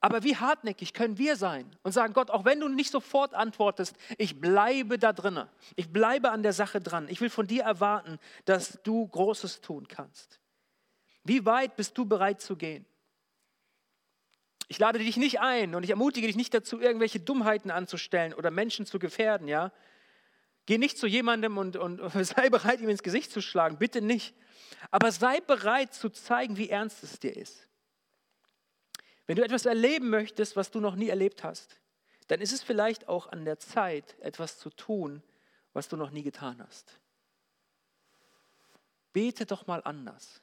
Aber 0.00 0.24
wie 0.24 0.36
hartnäckig 0.36 0.94
können 0.94 1.18
wir 1.18 1.36
sein 1.36 1.70
und 1.82 1.92
sagen, 1.92 2.14
Gott, 2.14 2.30
auch 2.30 2.46
wenn 2.46 2.60
du 2.60 2.68
nicht 2.68 2.90
sofort 2.90 3.34
antwortest, 3.34 3.94
ich 4.16 4.40
bleibe 4.40 4.98
da 4.98 5.12
drinnen. 5.12 5.46
Ich 5.76 5.92
bleibe 5.92 6.30
an 6.30 6.42
der 6.42 6.54
Sache 6.54 6.80
dran. 6.80 7.06
Ich 7.08 7.20
will 7.20 7.28
von 7.28 7.46
dir 7.46 7.64
erwarten, 7.64 8.18
dass 8.46 8.80
du 8.82 9.06
Großes 9.06 9.60
tun 9.60 9.88
kannst. 9.88 10.40
Wie 11.22 11.44
weit 11.44 11.76
bist 11.76 11.98
du 11.98 12.06
bereit 12.06 12.40
zu 12.40 12.56
gehen? 12.56 12.86
Ich 14.68 14.78
lade 14.78 15.00
dich 15.00 15.18
nicht 15.18 15.40
ein 15.40 15.74
und 15.74 15.82
ich 15.82 15.90
ermutige 15.90 16.26
dich 16.26 16.36
nicht 16.36 16.54
dazu, 16.54 16.80
irgendwelche 16.80 17.20
Dummheiten 17.20 17.70
anzustellen 17.70 18.32
oder 18.32 18.50
Menschen 18.50 18.86
zu 18.86 18.98
gefährden, 18.98 19.48
ja? 19.48 19.72
Geh 20.64 20.78
nicht 20.78 20.96
zu 20.96 21.06
jemandem 21.06 21.58
und, 21.58 21.76
und 21.76 22.00
sei 22.24 22.48
bereit, 22.48 22.80
ihm 22.80 22.88
ins 22.88 23.02
Gesicht 23.02 23.32
zu 23.32 23.42
schlagen, 23.42 23.76
bitte 23.78 24.00
nicht. 24.00 24.34
Aber 24.90 25.12
sei 25.12 25.40
bereit 25.40 25.92
zu 25.92 26.08
zeigen, 26.08 26.56
wie 26.56 26.70
ernst 26.70 27.02
es 27.02 27.18
dir 27.18 27.36
ist. 27.36 27.69
Wenn 29.30 29.36
du 29.36 29.44
etwas 29.44 29.64
erleben 29.64 30.10
möchtest, 30.10 30.56
was 30.56 30.72
du 30.72 30.80
noch 30.80 30.96
nie 30.96 31.08
erlebt 31.08 31.44
hast, 31.44 31.78
dann 32.26 32.40
ist 32.40 32.50
es 32.50 32.64
vielleicht 32.64 33.08
auch 33.08 33.28
an 33.30 33.44
der 33.44 33.60
Zeit, 33.60 34.18
etwas 34.18 34.58
zu 34.58 34.70
tun, 34.70 35.22
was 35.72 35.86
du 35.86 35.96
noch 35.96 36.10
nie 36.10 36.24
getan 36.24 36.60
hast. 36.66 36.98
Bete 39.12 39.46
doch 39.46 39.68
mal 39.68 39.82
anders. 39.84 40.42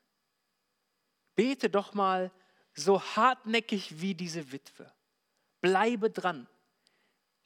Bete 1.35 1.69
doch 1.69 1.95
mal 1.95 2.31
so 2.75 3.01
hartnäckig 3.01 3.99
wie 3.99 4.15
diese 4.15 4.53
Witwe. 4.53 4.89
Bleibe 5.59 6.09
dran. 6.09 6.47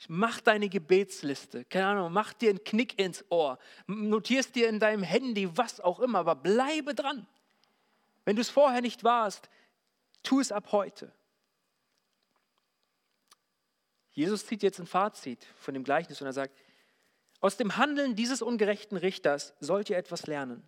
Mach 0.08 0.42
deine 0.42 0.70
Gebetsliste. 0.70 1.66
Keine 1.66 1.88
Ahnung, 1.88 2.14
mach 2.14 2.34
dir 2.34 2.52
einen 2.52 2.64
Knick 2.64 3.00
ins 3.00 3.26
Ohr. 3.30 3.58
Notierst 3.88 4.54
dir 4.54 4.70
in 4.70 4.80
deinem 4.80 5.02
Handy, 5.02 5.58
was 5.58 5.80
auch 5.80 6.02
immer, 6.02 6.20
aber 6.20 6.36
bleibe 6.36 6.94
dran. 6.94 7.26
Wenn 8.26 8.36
du 8.36 8.44
es 8.44 8.52
vorher 8.52 8.82
nicht 8.82 9.04
warst, 9.04 9.50
tu 10.22 10.40
es 10.40 10.52
ab 10.52 10.72
heute. 10.72 11.12
Jesus 14.12 14.46
zieht 14.46 14.64
jetzt 14.64 14.80
ein 14.80 14.88
Fazit 14.88 15.46
von 15.56 15.74
dem 15.74 15.84
Gleichnis 15.84 16.22
und 16.22 16.28
er 16.28 16.34
sagt, 16.34 16.58
aus 17.40 17.58
dem 17.58 17.78
Handeln 17.78 18.16
dieses 18.16 18.42
ungerechten 18.42 18.98
Richters 18.98 19.54
sollt 19.60 19.90
ihr 19.90 19.98
etwas 19.98 20.28
lernen. 20.28 20.64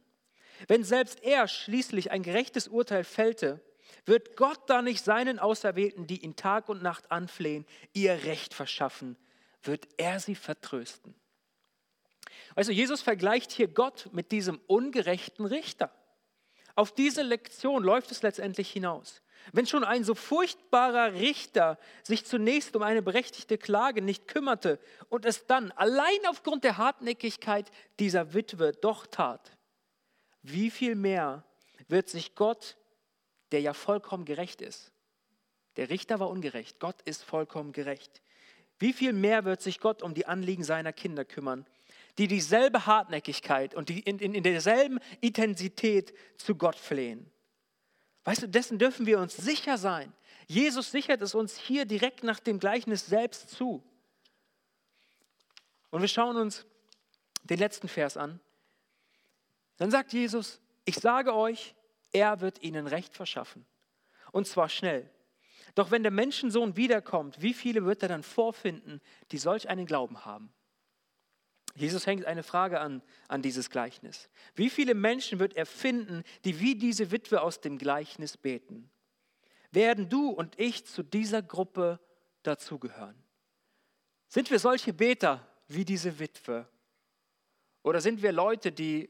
Wenn 0.67 0.83
selbst 0.83 1.21
er 1.23 1.47
schließlich 1.47 2.11
ein 2.11 2.23
gerechtes 2.23 2.67
Urteil 2.67 3.03
fällte, 3.03 3.61
wird 4.05 4.35
Gott 4.37 4.69
da 4.69 4.81
nicht 4.81 5.03
seinen 5.03 5.39
Auserwählten, 5.39 6.07
die 6.07 6.23
ihn 6.23 6.35
Tag 6.35 6.69
und 6.69 6.81
Nacht 6.81 7.11
anflehen, 7.11 7.65
ihr 7.93 8.23
Recht 8.23 8.53
verschaffen, 8.53 9.17
wird 9.61 9.87
er 9.97 10.19
sie 10.19 10.35
vertrösten. 10.35 11.15
Also 12.55 12.71
Jesus 12.71 13.01
vergleicht 13.01 13.51
hier 13.51 13.67
Gott 13.67 14.09
mit 14.11 14.31
diesem 14.31 14.59
ungerechten 14.67 15.45
Richter. 15.45 15.91
Auf 16.75 16.91
diese 16.91 17.21
Lektion 17.21 17.83
läuft 17.83 18.11
es 18.11 18.23
letztendlich 18.23 18.71
hinaus. 18.71 19.21
Wenn 19.51 19.65
schon 19.65 19.83
ein 19.83 20.03
so 20.03 20.15
furchtbarer 20.15 21.13
Richter 21.13 21.77
sich 22.03 22.25
zunächst 22.25 22.75
um 22.75 22.81
eine 22.81 23.01
berechtigte 23.01 23.57
Klage 23.57 24.01
nicht 24.01 24.27
kümmerte 24.27 24.79
und 25.09 25.25
es 25.25 25.45
dann 25.45 25.71
allein 25.71 26.25
aufgrund 26.27 26.63
der 26.63 26.77
Hartnäckigkeit 26.77 27.69
dieser 27.99 28.33
Witwe 28.33 28.71
doch 28.71 29.05
tat, 29.05 29.57
wie 30.41 30.69
viel 30.69 30.95
mehr 30.95 31.43
wird 31.87 32.09
sich 32.09 32.35
Gott, 32.35 32.77
der 33.51 33.61
ja 33.61 33.73
vollkommen 33.73 34.25
gerecht 34.25 34.61
ist, 34.61 34.91
der 35.75 35.89
Richter 35.89 36.19
war 36.19 36.29
ungerecht, 36.29 36.79
Gott 36.79 37.01
ist 37.03 37.23
vollkommen 37.23 37.71
gerecht, 37.71 38.21
wie 38.79 38.93
viel 38.93 39.13
mehr 39.13 39.45
wird 39.45 39.61
sich 39.61 39.79
Gott 39.79 40.01
um 40.01 40.13
die 40.13 40.25
Anliegen 40.25 40.63
seiner 40.63 40.93
Kinder 40.93 41.25
kümmern, 41.25 41.65
die 42.17 42.27
dieselbe 42.27 42.85
Hartnäckigkeit 42.85 43.73
und 43.73 43.89
die 43.89 43.99
in, 44.01 44.19
in, 44.19 44.35
in 44.35 44.43
derselben 44.43 44.99
Intensität 45.21 46.13
zu 46.37 46.55
Gott 46.55 46.75
flehen. 46.75 47.31
Weißt 48.23 48.43
du, 48.43 48.47
dessen 48.47 48.79
dürfen 48.79 49.05
wir 49.05 49.19
uns 49.19 49.35
sicher 49.35 49.77
sein. 49.77 50.13
Jesus 50.47 50.91
sichert 50.91 51.21
es 51.21 51.35
uns 51.35 51.57
hier 51.57 51.85
direkt 51.85 52.23
nach 52.23 52.39
dem 52.39 52.59
Gleichnis 52.59 53.05
selbst 53.05 53.49
zu. 53.49 53.83
Und 55.89 56.01
wir 56.01 56.07
schauen 56.07 56.37
uns 56.37 56.65
den 57.43 57.59
letzten 57.59 57.87
Vers 57.87 58.17
an. 58.17 58.39
Dann 59.77 59.91
sagt 59.91 60.13
Jesus, 60.13 60.61
ich 60.85 60.95
sage 60.95 61.35
euch, 61.35 61.75
er 62.11 62.41
wird 62.41 62.61
ihnen 62.61 62.87
Recht 62.87 63.13
verschaffen. 63.13 63.65
Und 64.31 64.47
zwar 64.47 64.69
schnell. 64.69 65.09
Doch 65.75 65.91
wenn 65.91 66.03
der 66.03 66.11
Menschensohn 66.11 66.75
wiederkommt, 66.77 67.41
wie 67.41 67.53
viele 67.53 67.85
wird 67.85 68.03
er 68.03 68.09
dann 68.09 68.23
vorfinden, 68.23 69.01
die 69.31 69.37
solch 69.37 69.69
einen 69.69 69.85
Glauben 69.85 70.25
haben? 70.25 70.53
Jesus 71.75 72.05
hängt 72.05 72.25
eine 72.25 72.43
Frage 72.43 72.79
an, 72.79 73.01
an 73.27 73.41
dieses 73.41 73.69
Gleichnis. 73.69 74.29
Wie 74.53 74.69
viele 74.69 74.93
Menschen 74.93 75.39
wird 75.39 75.55
er 75.55 75.65
finden, 75.65 76.23
die 76.45 76.59
wie 76.59 76.75
diese 76.75 77.11
Witwe 77.11 77.41
aus 77.41 77.61
dem 77.61 77.77
Gleichnis 77.77 78.37
beten? 78.37 78.91
Werden 79.71 80.07
du 80.07 80.29
und 80.29 80.59
ich 80.59 80.85
zu 80.85 81.01
dieser 81.01 81.41
Gruppe 81.41 81.99
dazugehören? 82.43 83.15
Sind 84.27 84.51
wir 84.51 84.59
solche 84.59 84.93
Beter 84.93 85.47
wie 85.67 85.83
diese 85.83 86.19
Witwe? 86.19 86.67
Oder 87.81 88.01
sind 88.01 88.21
wir 88.21 88.31
Leute, 88.31 88.71
die, 88.71 89.09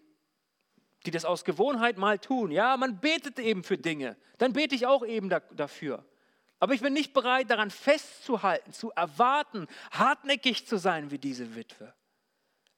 die 1.05 1.11
das 1.11 1.25
aus 1.25 1.43
Gewohnheit 1.43 1.97
mal 1.97 2.17
tun? 2.17 2.49
Ja, 2.49 2.77
man 2.77 2.99
betet 2.99 3.39
eben 3.39 3.63
für 3.63 3.77
Dinge. 3.77 4.15
Dann 4.37 4.53
bete 4.53 4.73
ich 4.73 4.87
auch 4.87 5.05
eben 5.05 5.29
da, 5.29 5.41
dafür. 5.41 6.05
Aber 6.59 6.73
ich 6.73 6.81
bin 6.81 6.93
nicht 6.93 7.13
bereit, 7.13 7.49
daran 7.49 7.71
festzuhalten, 7.71 8.71
zu 8.71 8.91
erwarten, 8.91 9.67
hartnäckig 9.91 10.65
zu 10.65 10.77
sein 10.77 11.11
wie 11.11 11.17
diese 11.19 11.55
Witwe. 11.55 11.93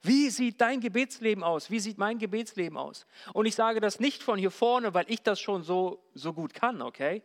Wie 0.02 0.30
sieht 0.30 0.62
dein 0.62 0.82
Gebetsleben 0.82 1.44
aus? 1.44 1.72
Wie 1.72 1.80
sieht 1.80 1.98
mein 1.98 2.20
Gebetsleben 2.20 2.78
aus? 2.78 3.08
Und 3.34 3.46
ich 3.46 3.56
sage 3.56 3.80
das 3.80 4.00
nicht 4.00 4.22
von 4.22 4.38
hier 4.38 4.52
vorne, 4.52 4.94
weil 4.94 5.06
ich 5.10 5.22
das 5.22 5.40
schon 5.40 5.64
so, 5.64 6.04
so 6.14 6.34
gut 6.34 6.54
kann, 6.54 6.82
okay? 6.82 7.24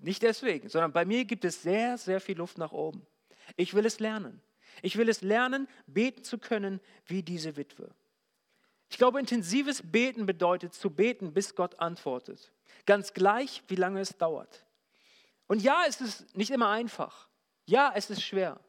Nicht 0.00 0.22
deswegen, 0.22 0.68
sondern 0.68 0.92
bei 0.92 1.04
mir 1.04 1.24
gibt 1.24 1.44
es 1.44 1.62
sehr, 1.62 1.98
sehr 1.98 2.20
viel 2.20 2.38
Luft 2.38 2.56
nach 2.58 2.72
oben. 2.72 3.06
Ich 3.56 3.74
will 3.74 3.84
es 3.84 4.00
lernen. 4.00 4.40
Ich 4.82 4.96
will 4.96 5.08
es 5.08 5.22
lernen, 5.22 5.68
beten 5.86 6.22
zu 6.24 6.38
können 6.38 6.80
wie 7.06 7.22
diese 7.22 7.56
Witwe. 7.56 7.90
Ich 8.90 8.96
glaube, 8.96 9.20
intensives 9.20 9.82
Beten 9.84 10.24
bedeutet 10.24 10.72
zu 10.74 10.90
beten, 10.90 11.32
bis 11.34 11.54
Gott 11.54 11.78
antwortet. 11.80 12.52
Ganz 12.86 13.12
gleich, 13.12 13.62
wie 13.68 13.74
lange 13.74 14.00
es 14.00 14.16
dauert. 14.16 14.64
Und 15.46 15.62
ja, 15.62 15.82
es 15.86 16.00
ist 16.00 16.36
nicht 16.36 16.50
immer 16.50 16.70
einfach. 16.70 17.28
Ja, 17.66 17.92
es 17.94 18.08
ist 18.08 18.22
schwer. 18.22 18.60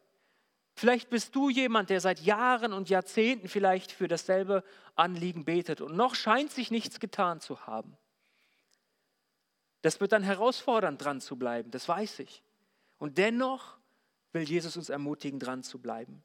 Vielleicht 0.79 1.09
bist 1.09 1.35
du 1.35 1.49
jemand, 1.49 1.89
der 1.89 1.99
seit 1.99 2.21
Jahren 2.21 2.71
und 2.71 2.87
Jahrzehnten 2.89 3.49
vielleicht 3.49 3.91
für 3.91 4.07
dasselbe 4.07 4.63
Anliegen 4.95 5.43
betet 5.43 5.81
und 5.81 5.97
noch 5.97 6.15
scheint 6.15 6.53
sich 6.53 6.71
nichts 6.71 7.01
getan 7.01 7.41
zu 7.41 7.67
haben. 7.67 7.97
Das 9.81 9.99
wird 9.99 10.13
dann 10.13 10.23
herausfordernd, 10.23 11.03
dran 11.03 11.19
zu 11.19 11.35
bleiben, 11.35 11.69
das 11.69 11.89
weiß 11.89 12.19
ich. 12.19 12.41
Und 12.97 13.17
dennoch 13.17 13.75
will 14.31 14.43
Jesus 14.43 14.77
uns 14.77 14.87
ermutigen, 14.87 15.37
dran 15.37 15.63
zu 15.63 15.79
bleiben. 15.79 16.23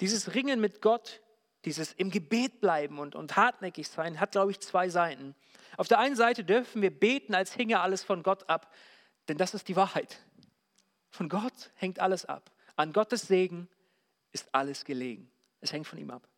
Dieses 0.00 0.36
Ringen 0.36 0.60
mit 0.60 0.80
Gott, 0.80 1.22
dieses 1.64 1.92
im 1.92 2.12
Gebet 2.12 2.60
bleiben 2.60 3.00
und, 3.00 3.16
und 3.16 3.34
hartnäckig 3.34 3.88
sein, 3.88 4.20
hat, 4.20 4.30
glaube 4.30 4.52
ich, 4.52 4.60
zwei 4.60 4.90
Seiten. 4.90 5.34
Auf 5.76 5.88
der 5.88 5.98
einen 5.98 6.14
Seite 6.14 6.44
dürfen 6.44 6.82
wir 6.82 6.96
beten, 6.96 7.34
als 7.34 7.52
hinge 7.52 7.80
alles 7.80 8.04
von 8.04 8.22
Gott 8.22 8.48
ab, 8.48 8.72
denn 9.26 9.38
das 9.38 9.54
ist 9.54 9.66
die 9.66 9.74
Wahrheit. 9.74 10.20
Von 11.10 11.28
Gott 11.28 11.72
hängt 11.74 11.98
alles 11.98 12.26
ab. 12.26 12.52
An 12.76 12.92
Gottes 12.92 13.22
Segen 13.22 13.68
ist 14.32 14.48
alles 14.52 14.84
gelegen. 14.84 15.30
Es 15.60 15.72
hängt 15.72 15.86
von 15.86 15.98
ihm 15.98 16.10
ab. 16.10 16.28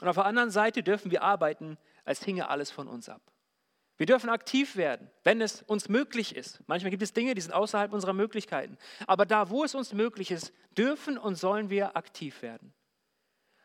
Und 0.00 0.08
auf 0.08 0.16
der 0.16 0.24
anderen 0.24 0.50
Seite 0.50 0.82
dürfen 0.82 1.10
wir 1.10 1.22
arbeiten, 1.22 1.76
als 2.04 2.22
hinge 2.24 2.48
alles 2.48 2.70
von 2.70 2.88
uns 2.88 3.08
ab. 3.08 3.20
Wir 3.98 4.06
dürfen 4.06 4.30
aktiv 4.30 4.76
werden, 4.76 5.10
wenn 5.24 5.42
es 5.42 5.60
uns 5.62 5.90
möglich 5.90 6.34
ist. 6.34 6.62
Manchmal 6.66 6.90
gibt 6.90 7.02
es 7.02 7.12
Dinge, 7.12 7.34
die 7.34 7.42
sind 7.42 7.52
außerhalb 7.52 7.92
unserer 7.92 8.14
Möglichkeiten. 8.14 8.78
Aber 9.06 9.26
da, 9.26 9.50
wo 9.50 9.62
es 9.62 9.74
uns 9.74 9.92
möglich 9.92 10.30
ist, 10.30 10.54
dürfen 10.78 11.18
und 11.18 11.34
sollen 11.34 11.68
wir 11.68 11.96
aktiv 11.96 12.40
werden. 12.40 12.72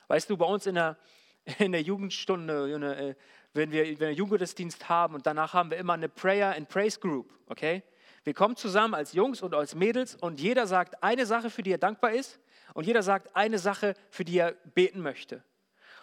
Weißt 0.10 0.30
du, 0.30 0.36
bei 0.36 0.46
uns 0.46 0.66
in 0.66 0.76
der, 0.76 0.98
in 1.60 1.72
der 1.72 1.82
Jugendstunde, 1.82 2.70
äh, 2.74 3.16
wenn 3.54 3.72
wir, 3.72 3.86
wenn 3.92 4.10
wir 4.10 4.14
Jugendgottesdienst 4.14 4.90
haben 4.90 5.16
und 5.16 5.26
danach 5.26 5.54
haben 5.54 5.72
wir 5.72 5.78
immer 5.78 5.94
eine 5.94 6.10
Prayer 6.10 6.54
and 6.54 6.68
Praise 6.68 7.00
Group, 7.00 7.32
okay? 7.48 7.82
Wir 8.26 8.34
kommen 8.34 8.56
zusammen 8.56 8.96
als 8.96 9.14
Jungs 9.14 9.44
und 9.44 9.54
als 9.54 9.76
Mädels 9.76 10.16
und 10.16 10.42
jeder 10.42 10.66
sagt 10.66 11.04
eine 11.04 11.28
Sache, 11.28 11.52
für 11.52 11.62
die 11.62 11.72
er 11.72 11.78
dankbar 11.78 12.12
ist 12.12 12.40
und 12.74 12.88
jeder 12.88 13.04
sagt 13.04 13.36
eine 13.36 13.60
Sache, 13.60 13.94
für 14.10 14.26
die 14.26 14.40
er 14.40 14.54
beten 14.74 15.00
möchte. 15.00 15.44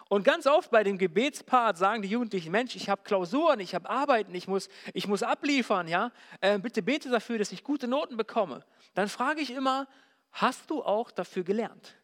Und 0.09 0.23
ganz 0.23 0.47
oft 0.47 0.71
bei 0.71 0.85
dem 0.85 0.99
Gebetspart 0.99 1.77
sagen 1.77 2.01
die 2.01 2.09
Jugendlichen, 2.09 2.53
Mensch, 2.53 2.77
ich 2.77 2.89
habe 2.89 3.03
Klausuren, 3.03 3.59
ich 3.59 3.75
habe 3.75 3.91
Arbeiten, 3.91 4.33
ich 4.37 4.47
muss, 4.47 4.69
ich 4.95 5.09
muss 5.09 5.25
abliefern, 5.25 5.89
ja, 5.89 6.13
äh, 6.41 6.61
bitte 6.61 6.81
bete 6.81 7.11
dafür, 7.11 7.39
dass 7.39 7.51
ich 7.51 7.65
gute 7.65 7.89
Noten 7.89 8.17
bekomme. 8.17 8.65
Dann 8.95 9.09
frage 9.09 9.41
ich 9.41 9.51
immer, 9.51 9.89
hast 10.31 10.71
du 10.71 10.81
auch 10.81 11.11
dafür 11.11 11.43
gelernt? 11.43 11.97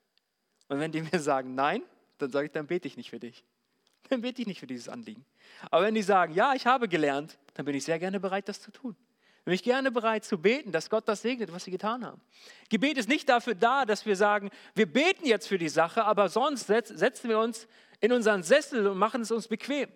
Und 0.66 0.80
wenn 0.80 0.90
die 0.90 1.02
mir 1.12 1.20
sagen, 1.20 1.54
nein, 1.54 1.82
dann 2.16 2.30
sage 2.30 2.46
ich, 2.46 2.52
dann 2.52 2.66
bete 2.66 2.88
ich 2.88 2.96
nicht 2.96 3.10
für 3.10 3.20
dich. 3.20 3.44
Dann 4.08 4.22
bete 4.22 4.42
ich 4.42 4.48
nicht 4.48 4.58
für 4.58 4.66
dieses 4.66 4.88
Anliegen. 4.88 5.24
Aber 5.70 5.84
wenn 5.84 5.94
die 5.94 6.02
sagen, 6.02 6.34
ja, 6.34 6.54
ich 6.54 6.66
habe 6.66 6.88
gelernt, 6.88 7.38
dann 7.54 7.66
bin 7.66 7.76
ich 7.76 7.84
sehr 7.84 8.00
gerne 8.00 8.18
bereit, 8.18 8.48
das 8.48 8.60
zu 8.60 8.72
tun 8.72 8.96
bin 9.48 9.54
ich 9.54 9.62
gerne 9.62 9.90
bereit 9.90 10.26
zu 10.26 10.36
beten, 10.36 10.72
dass 10.72 10.90
Gott 10.90 11.08
das 11.08 11.22
segnet, 11.22 11.50
was 11.54 11.64
sie 11.64 11.70
getan 11.70 12.04
haben. 12.04 12.20
Gebet 12.68 12.98
ist 12.98 13.08
nicht 13.08 13.30
dafür 13.30 13.54
da, 13.54 13.86
dass 13.86 14.04
wir 14.04 14.14
sagen, 14.14 14.50
wir 14.74 14.84
beten 14.84 15.24
jetzt 15.24 15.48
für 15.48 15.56
die 15.56 15.70
Sache, 15.70 16.04
aber 16.04 16.28
sonst 16.28 16.66
setzen 16.66 17.30
wir 17.30 17.38
uns 17.38 17.66
in 18.00 18.12
unseren 18.12 18.42
Sessel 18.42 18.86
und 18.86 18.98
machen 18.98 19.22
es 19.22 19.30
uns 19.30 19.48
bequem. 19.48 19.88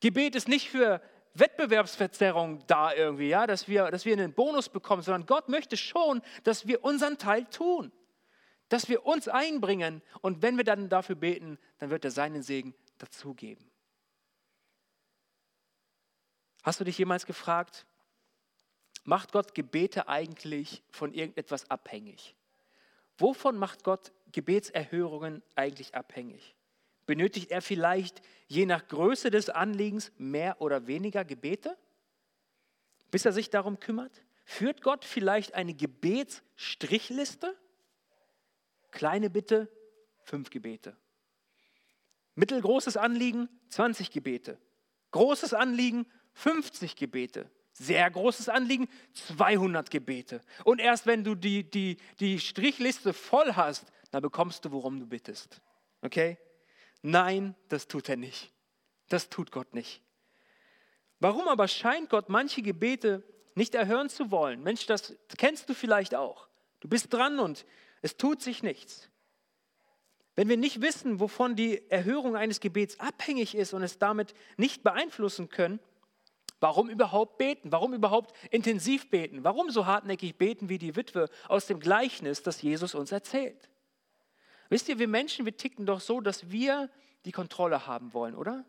Gebet 0.00 0.36
ist 0.36 0.48
nicht 0.48 0.70
für 0.70 1.02
Wettbewerbsverzerrung 1.34 2.66
da 2.66 2.94
irgendwie, 2.94 3.28
ja, 3.28 3.46
dass 3.46 3.68
wir, 3.68 3.90
dass 3.90 4.06
wir 4.06 4.14
einen 4.14 4.32
Bonus 4.32 4.70
bekommen, 4.70 5.02
sondern 5.02 5.26
Gott 5.26 5.50
möchte 5.50 5.76
schon, 5.76 6.22
dass 6.42 6.66
wir 6.66 6.82
unseren 6.82 7.18
Teil 7.18 7.44
tun, 7.44 7.92
dass 8.70 8.88
wir 8.88 9.04
uns 9.04 9.28
einbringen 9.28 10.00
und 10.22 10.40
wenn 10.40 10.56
wir 10.56 10.64
dann 10.64 10.88
dafür 10.88 11.16
beten, 11.16 11.58
dann 11.76 11.90
wird 11.90 12.06
er 12.06 12.10
seinen 12.10 12.42
Segen 12.42 12.74
dazugeben. 12.96 13.70
Hast 16.62 16.80
du 16.80 16.84
dich 16.84 16.96
jemals 16.96 17.26
gefragt, 17.26 17.84
macht 19.10 19.32
Gott 19.32 19.56
Gebete 19.56 20.06
eigentlich 20.08 20.84
von 20.88 21.12
irgendetwas 21.12 21.68
abhängig? 21.68 22.36
Wovon 23.18 23.56
macht 23.56 23.82
Gott 23.82 24.12
Gebetserhörungen 24.30 25.42
eigentlich 25.56 25.96
abhängig? 25.96 26.54
Benötigt 27.06 27.50
er 27.50 27.60
vielleicht 27.60 28.22
je 28.46 28.66
nach 28.66 28.86
Größe 28.86 29.32
des 29.32 29.50
Anliegens 29.50 30.12
mehr 30.16 30.60
oder 30.60 30.86
weniger 30.86 31.24
Gebete, 31.24 31.76
bis 33.10 33.24
er 33.24 33.32
sich 33.32 33.50
darum 33.50 33.80
kümmert? 33.80 34.22
Führt 34.44 34.80
Gott 34.80 35.04
vielleicht 35.04 35.54
eine 35.54 35.74
Gebetsstrichliste? 35.74 37.58
Kleine 38.92 39.28
Bitte, 39.28 39.66
fünf 40.22 40.50
Gebete. 40.50 40.96
Mittelgroßes 42.36 42.96
Anliegen, 42.96 43.48
20 43.70 44.12
Gebete. 44.12 44.56
Großes 45.10 45.52
Anliegen, 45.52 46.06
50 46.34 46.94
Gebete 46.94 47.50
sehr 47.80 48.10
großes 48.10 48.50
Anliegen, 48.50 48.88
200 49.36 49.90
Gebete. 49.90 50.42
Und 50.64 50.80
erst 50.80 51.06
wenn 51.06 51.24
du 51.24 51.34
die, 51.34 51.68
die, 51.68 51.96
die 52.20 52.38
Strichliste 52.38 53.14
voll 53.14 53.54
hast, 53.54 53.90
dann 54.10 54.22
bekommst 54.22 54.64
du, 54.64 54.70
worum 54.70 55.00
du 55.00 55.06
bittest. 55.06 55.62
Okay? 56.02 56.36
Nein, 57.00 57.54
das 57.68 57.88
tut 57.88 58.08
er 58.10 58.16
nicht. 58.16 58.52
Das 59.08 59.30
tut 59.30 59.50
Gott 59.50 59.72
nicht. 59.72 60.02
Warum 61.20 61.48
aber 61.48 61.68
scheint 61.68 62.10
Gott 62.10 62.28
manche 62.28 62.60
Gebete 62.60 63.22
nicht 63.54 63.74
erhören 63.74 64.10
zu 64.10 64.30
wollen? 64.30 64.62
Mensch, 64.62 64.84
das 64.86 65.16
kennst 65.38 65.68
du 65.68 65.74
vielleicht 65.74 66.14
auch. 66.14 66.48
Du 66.80 66.88
bist 66.88 67.12
dran 67.12 67.38
und 67.38 67.64
es 68.02 68.18
tut 68.18 68.42
sich 68.42 68.62
nichts. 68.62 69.10
Wenn 70.34 70.48
wir 70.48 70.58
nicht 70.58 70.82
wissen, 70.82 71.18
wovon 71.18 71.56
die 71.56 71.90
Erhörung 71.90 72.36
eines 72.36 72.60
Gebets 72.60 73.00
abhängig 73.00 73.54
ist 73.54 73.72
und 73.72 73.82
es 73.82 73.98
damit 73.98 74.34
nicht 74.58 74.82
beeinflussen 74.82 75.48
können, 75.48 75.80
Warum 76.60 76.90
überhaupt 76.90 77.38
beten? 77.38 77.72
Warum 77.72 77.94
überhaupt 77.94 78.34
intensiv 78.50 79.08
beten? 79.10 79.44
Warum 79.44 79.70
so 79.70 79.86
hartnäckig 79.86 80.36
beten 80.36 80.68
wie 80.68 80.78
die 80.78 80.94
Witwe 80.94 81.28
aus 81.48 81.66
dem 81.66 81.80
Gleichnis, 81.80 82.42
das 82.42 82.60
Jesus 82.60 82.94
uns 82.94 83.10
erzählt? 83.10 83.70
Wisst 84.68 84.88
ihr, 84.88 84.98
wir 84.98 85.08
Menschen, 85.08 85.46
wir 85.46 85.56
ticken 85.56 85.86
doch 85.86 86.00
so, 86.00 86.20
dass 86.20 86.50
wir 86.50 86.90
die 87.24 87.32
Kontrolle 87.32 87.86
haben 87.86 88.12
wollen, 88.12 88.34
oder? 88.34 88.64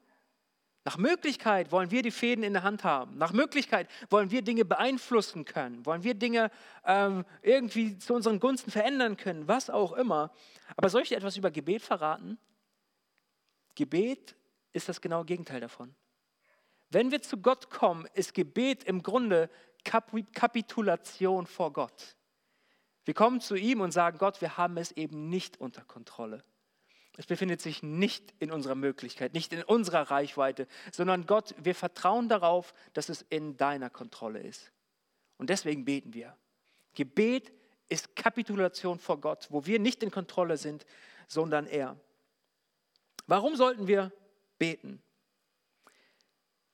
Nach 0.84 0.98
Möglichkeit 0.98 1.72
wollen 1.72 1.92
wir 1.92 2.02
die 2.02 2.10
Fäden 2.12 2.44
in 2.44 2.54
der 2.54 2.64
Hand 2.64 2.84
haben. 2.84 3.18
Nach 3.18 3.34
Möglichkeit 3.34 3.88
wollen 4.10 4.32
wir 4.32 4.42
Dinge 4.42 4.66
beeinflussen 4.66 5.46
können. 5.46 5.86
Wollen 5.86 6.04
wir 6.04 6.16
Dinge 6.16 6.50
ähm, 6.86 7.24
irgendwie 7.44 8.00
zu 8.00 8.16
unseren 8.16 8.40
Gunsten 8.40 8.72
verändern 8.72 9.16
können, 9.16 9.48
was 9.48 9.70
auch 9.70 9.92
immer. 9.92 10.32
Aber 10.76 10.90
soll 10.90 11.04
ich 11.04 11.10
dir 11.10 11.18
etwas 11.18 11.38
über 11.38 11.52
Gebet 11.52 11.84
verraten? 11.84 12.40
Gebet 13.76 14.36
ist 14.74 14.90
das 14.90 15.02
genaue 15.02 15.26
Gegenteil 15.26 15.60
davon. 15.60 15.94
Wenn 16.92 17.12
wir 17.12 17.22
zu 17.22 17.38
Gott 17.38 17.70
kommen, 17.70 18.06
ist 18.14 18.34
Gebet 18.34 18.84
im 18.84 19.02
Grunde 19.02 19.50
Kapitulation 19.84 21.48
vor 21.48 21.74
Gott. 21.74 22.18
Wir 23.06 23.14
kommen 23.14 23.42
zu 23.42 23.56
ihm 23.56 23.82
und 23.82 23.92
sagen, 23.92 24.18
Gott, 24.18 24.42
wir 24.42 24.58
haben 24.58 24.78
es 24.78 24.92
eben 24.92 25.30
nicht 25.30 25.60
unter 25.60 25.84
Kontrolle. 25.84 26.44
Es 27.18 27.26
befindet 27.26 27.62
sich 27.62 27.82
nicht 27.82 28.34
in 28.40 28.52
unserer 28.52 28.76
Möglichkeit, 28.76 29.34
nicht 29.34 29.52
in 29.54 29.64
unserer 29.64 30.12
Reichweite, 30.12 30.68
sondern 30.92 31.26
Gott, 31.26 31.56
wir 31.58 31.76
vertrauen 31.76 32.30
darauf, 32.30 32.74
dass 32.94 33.10
es 33.10 33.22
in 33.30 33.58
deiner 33.58 33.90
Kontrolle 33.90 34.40
ist. 34.40 34.72
Und 35.38 35.50
deswegen 35.50 35.86
beten 35.86 36.14
wir. 36.14 36.38
Gebet 36.94 37.52
ist 37.90 38.16
Kapitulation 38.16 39.00
vor 39.00 39.20
Gott, 39.20 39.48
wo 39.50 39.66
wir 39.66 39.80
nicht 39.80 40.04
in 40.04 40.12
Kontrolle 40.12 40.58
sind, 40.58 40.86
sondern 41.28 41.68
er. 41.68 41.98
Warum 43.28 43.56
sollten 43.56 43.88
wir 43.88 44.12
beten? 44.58 45.02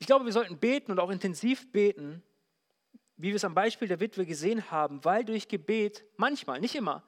Ich 0.08 0.10
glaube, 0.10 0.24
wir 0.24 0.32
sollten 0.32 0.58
beten 0.58 0.94
und 0.94 1.02
auch 1.02 1.10
intensiv 1.10 1.70
beten, 1.74 2.24
wie 3.18 3.28
wir 3.28 3.36
es 3.36 3.44
am 3.44 3.54
Beispiel 3.54 3.90
der 3.90 4.00
Witwe 4.00 4.26
gesehen 4.26 4.72
haben, 4.72 5.04
weil 5.04 5.26
durch 5.26 5.50
Gebet 5.50 6.06
manchmal, 6.16 6.62
nicht 6.62 6.76
immer, 6.76 7.04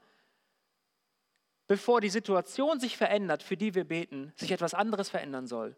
bevor 1.70 2.02
die 2.02 2.10
Situation 2.10 2.82
sich 2.82 2.98
verändert, 2.98 3.42
für 3.42 3.56
die 3.56 3.74
wir 3.74 3.86
beten, 3.86 4.34
sich 4.36 4.52
etwas 4.52 4.74
anderes 4.74 5.10
verändern 5.10 5.48
soll. 5.48 5.78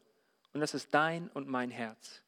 Und 0.54 0.62
das 0.62 0.74
ist 0.74 0.96
dein 0.96 1.30
und 1.30 1.48
mein 1.48 1.70
Herz. 1.70 2.24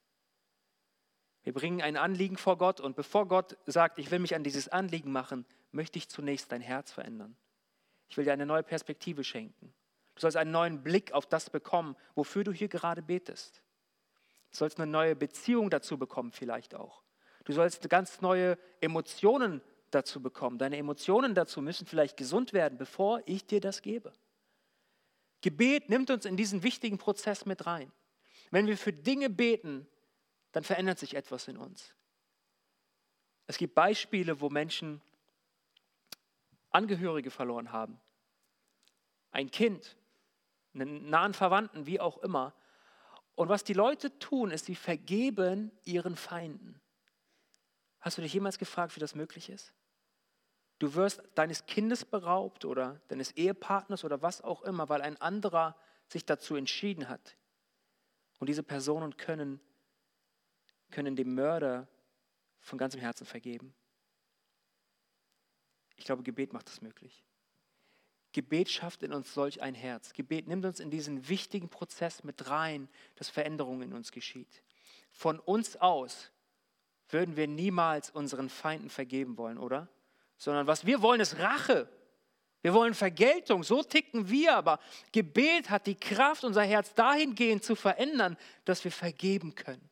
Wir 1.42 1.54
bringen 1.54 1.82
ein 1.82 1.98
Anliegen 1.98 2.38
vor 2.38 2.60
Gott 2.60 2.80
und 2.80 2.96
bevor 2.96 3.28
Gott 3.28 3.58
sagt, 3.66 3.98
ich 3.98 4.12
will 4.12 4.20
mich 4.20 4.36
an 4.36 4.44
dieses 4.44 4.68
Anliegen 4.68 5.12
machen, 5.12 5.48
möchte 5.72 5.98
ich 5.98 6.08
zunächst 6.08 6.52
dein 6.52 6.62
Herz 6.62 6.92
verändern. 6.92 7.36
Ich 8.10 8.18
will 8.18 8.26
dir 8.26 8.34
eine 8.34 8.46
neue 8.46 8.62
Perspektive 8.62 9.24
schenken. 9.24 9.74
Du 10.14 10.22
sollst 10.22 10.38
einen 10.38 10.52
neuen 10.52 10.84
Blick 10.84 11.14
auf 11.14 11.26
das 11.26 11.50
bekommen, 11.50 11.96
wofür 12.14 12.44
du 12.44 12.52
hier 12.52 12.68
gerade 12.68 13.02
betest. 13.02 13.63
Du 14.54 14.60
sollst 14.60 14.80
eine 14.80 14.90
neue 14.90 15.16
Beziehung 15.16 15.72
dazu 15.72 15.98
bekommen, 15.98 16.32
vielleicht 16.32 16.76
auch. 16.76 17.02
Du 17.44 17.54
sollst 17.54 17.90
ganz 17.90 18.22
neue 18.22 18.58
Emotionen 18.82 19.62
dazu 19.90 20.22
bekommen. 20.22 20.60
Deine 20.60 20.78
Emotionen 20.78 21.34
dazu 21.34 21.60
müssen 21.62 21.88
vielleicht 21.88 22.18
gesund 22.18 22.54
werden, 22.54 22.78
bevor 22.78 23.22
ich 23.26 23.46
dir 23.48 23.60
das 23.60 23.82
gebe. 23.82 24.14
Gebet 25.42 25.90
nimmt 25.90 26.12
uns 26.12 26.26
in 26.26 26.38
diesen 26.38 26.62
wichtigen 26.62 27.00
Prozess 27.00 27.48
mit 27.48 27.66
rein. 27.66 27.92
Wenn 28.52 28.68
wir 28.68 28.78
für 28.78 28.94
Dinge 28.94 29.32
beten, 29.32 29.88
dann 30.52 30.64
verändert 30.64 31.00
sich 31.00 31.16
etwas 31.16 31.48
in 31.48 31.58
uns. 31.58 31.96
Es 33.48 33.58
gibt 33.58 33.74
Beispiele, 33.74 34.40
wo 34.40 34.50
Menschen 34.50 35.02
Angehörige 36.70 37.32
verloren 37.32 37.72
haben. 37.72 38.00
Ein 39.32 39.50
Kind, 39.50 39.98
einen 40.76 41.10
nahen 41.10 41.34
Verwandten, 41.34 41.88
wie 41.88 42.00
auch 42.00 42.20
immer. 42.20 42.54
Und 43.36 43.50
was 43.50 43.64
die 43.64 43.74
Leute 43.74 44.18
tun, 44.20 44.52
ist, 44.52 44.66
sie 44.66 44.76
vergeben 44.76 45.72
ihren 45.84 46.16
Feinden. 46.16 46.80
Hast 48.00 48.18
du 48.18 48.22
dich 48.22 48.34
jemals 48.34 48.58
gefragt, 48.58 48.96
wie 48.96 49.00
das 49.00 49.16
möglich 49.16 49.50
ist? 49.50 49.74
Du 50.80 50.96
wirst 50.96 51.24
deines 51.36 51.66
Kindes 51.66 52.04
beraubt 52.04 52.66
oder 52.66 53.00
deines 53.08 53.32
Ehepartners 53.32 54.04
oder 54.04 54.22
was 54.22 54.42
auch 54.42 54.62
immer, 54.64 54.90
weil 54.90 55.02
ein 55.02 55.20
anderer 55.22 55.76
sich 56.08 56.26
dazu 56.26 56.56
entschieden 56.56 57.08
hat. 57.08 57.38
Und 58.40 58.48
diese 58.48 58.64
Personen 58.64 59.16
können, 59.16 59.62
können 60.92 61.16
dem 61.16 61.34
Mörder 61.34 61.88
von 62.60 62.78
ganzem 62.78 63.00
Herzen 63.00 63.26
vergeben. 63.26 63.74
Ich 65.96 66.06
glaube, 66.06 66.24
Gebet 66.24 66.52
macht 66.54 66.68
das 66.68 66.82
möglich. 66.82 67.24
Gebet 68.34 68.70
schafft 68.70 69.04
in 69.04 69.14
uns 69.14 69.34
solch 69.34 69.62
ein 69.62 69.74
Herz. 69.74 70.14
Gebet 70.14 70.48
nimmt 70.48 70.66
uns 70.66 70.80
in 70.80 70.90
diesen 70.90 71.30
wichtigen 71.30 71.70
Prozess 71.70 72.24
mit 72.24 72.50
rein, 72.50 72.90
dass 73.16 73.30
Veränderung 73.30 73.82
in 73.82 73.94
uns 73.94 74.12
geschieht. 74.12 74.64
Von 75.12 75.40
uns 75.40 75.78
aus 75.78 76.32
würden 77.10 77.38
wir 77.38 77.48
niemals 77.48 78.10
unseren 78.10 78.50
Feinden 78.50 78.90
vergeben 78.90 79.38
wollen, 79.38 79.58
oder? 79.58 79.88
sondern 80.44 80.68
was 80.68 80.86
wir 80.86 81.02
wollen, 81.02 81.22
ist 81.22 81.40
Rache. 81.40 81.88
Wir 82.62 82.74
wollen 82.74 82.94
Vergeltung, 82.94 83.64
so 83.64 83.84
ticken 83.84 84.30
wir, 84.30 84.56
aber 84.56 84.80
Gebet 85.12 85.70
hat 85.70 85.86
die 85.86 85.96
Kraft, 85.96 86.44
unser 86.44 86.64
Herz 86.64 86.94
dahingehend 86.94 87.64
zu 87.64 87.76
verändern, 87.76 88.38
dass 88.64 88.84
wir 88.84 88.92
vergeben 88.92 89.56
können. 89.56 89.90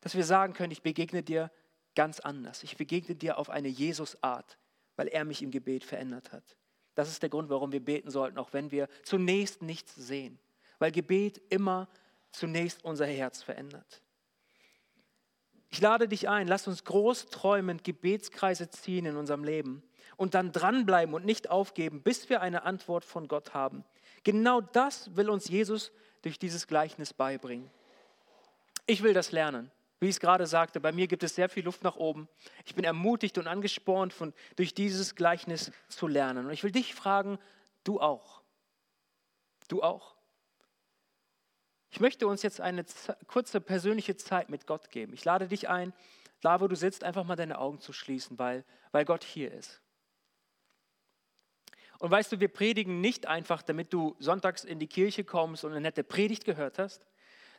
Dass 0.00 0.14
wir 0.14 0.24
sagen 0.24 0.54
können, 0.54 0.72
ich 0.72 0.82
begegne 0.82 1.22
dir 1.22 1.50
ganz 1.94 2.20
anders. 2.20 2.62
Ich 2.62 2.76
begegne 2.76 3.14
dir 3.14 3.36
auf 3.36 3.50
eine 3.50 3.68
Jesus-Art, 3.68 4.58
weil 4.96 5.08
er 5.08 5.24
mich 5.24 5.42
im 5.42 5.50
Gebet 5.50 5.84
verändert 5.84 6.32
hat. 6.32 6.56
Das 6.94 7.08
ist 7.08 7.22
der 7.22 7.30
Grund, 7.30 7.48
warum 7.48 7.72
wir 7.72 7.84
beten 7.84 8.10
sollten, 8.10 8.38
auch 8.38 8.52
wenn 8.52 8.70
wir 8.70 8.88
zunächst 9.02 9.62
nichts 9.62 9.94
sehen. 9.94 10.38
Weil 10.78 10.92
Gebet 10.92 11.40
immer 11.48 11.88
zunächst 12.32 12.84
unser 12.84 13.06
Herz 13.06 13.42
verändert. 13.42 14.02
Ich 15.70 15.80
lade 15.80 16.06
dich 16.06 16.28
ein, 16.28 16.48
lass 16.48 16.68
uns 16.68 16.84
groß 16.84 17.30
träumend 17.30 17.82
Gebetskreise 17.82 18.68
ziehen 18.68 19.06
in 19.06 19.16
unserem 19.16 19.42
Leben 19.42 19.82
und 20.16 20.34
dann 20.34 20.52
dranbleiben 20.52 21.14
und 21.14 21.24
nicht 21.24 21.48
aufgeben, 21.48 22.02
bis 22.02 22.28
wir 22.28 22.42
eine 22.42 22.64
Antwort 22.64 23.06
von 23.06 23.26
Gott 23.26 23.54
haben. 23.54 23.84
Genau 24.22 24.60
das 24.60 25.16
will 25.16 25.30
uns 25.30 25.48
Jesus 25.48 25.90
durch 26.20 26.38
dieses 26.38 26.66
Gleichnis 26.66 27.14
beibringen. 27.14 27.70
Ich 28.86 29.02
will 29.02 29.14
das 29.14 29.32
lernen. 29.32 29.70
Wie 30.02 30.08
ich 30.08 30.16
es 30.16 30.20
gerade 30.20 30.48
sagte, 30.48 30.80
bei 30.80 30.90
mir 30.90 31.06
gibt 31.06 31.22
es 31.22 31.36
sehr 31.36 31.48
viel 31.48 31.64
Luft 31.64 31.84
nach 31.84 31.94
oben. 31.94 32.28
Ich 32.64 32.74
bin 32.74 32.82
ermutigt 32.82 33.38
und 33.38 33.46
angespornt, 33.46 34.12
von, 34.12 34.34
durch 34.56 34.74
dieses 34.74 35.14
Gleichnis 35.14 35.70
zu 35.86 36.08
lernen. 36.08 36.46
Und 36.46 36.52
ich 36.52 36.64
will 36.64 36.72
dich 36.72 36.92
fragen, 36.92 37.38
du 37.84 38.00
auch. 38.00 38.42
Du 39.68 39.80
auch. 39.80 40.16
Ich 41.92 42.00
möchte 42.00 42.26
uns 42.26 42.42
jetzt 42.42 42.60
eine 42.60 42.84
kurze 43.28 43.60
persönliche 43.60 44.16
Zeit 44.16 44.50
mit 44.50 44.66
Gott 44.66 44.90
geben. 44.90 45.12
Ich 45.12 45.24
lade 45.24 45.46
dich 45.46 45.68
ein, 45.68 45.92
da 46.40 46.60
wo 46.60 46.66
du 46.66 46.74
sitzt, 46.74 47.04
einfach 47.04 47.22
mal 47.22 47.36
deine 47.36 47.60
Augen 47.60 47.78
zu 47.78 47.92
schließen, 47.92 48.40
weil, 48.40 48.64
weil 48.90 49.04
Gott 49.04 49.22
hier 49.22 49.52
ist. 49.52 49.80
Und 52.00 52.10
weißt 52.10 52.32
du, 52.32 52.40
wir 52.40 52.48
predigen 52.48 53.00
nicht 53.00 53.26
einfach, 53.26 53.62
damit 53.62 53.92
du 53.92 54.16
sonntags 54.18 54.64
in 54.64 54.80
die 54.80 54.88
Kirche 54.88 55.22
kommst 55.22 55.64
und 55.64 55.70
eine 55.70 55.80
nette 55.80 56.02
Predigt 56.02 56.44
gehört 56.44 56.80
hast, 56.80 57.06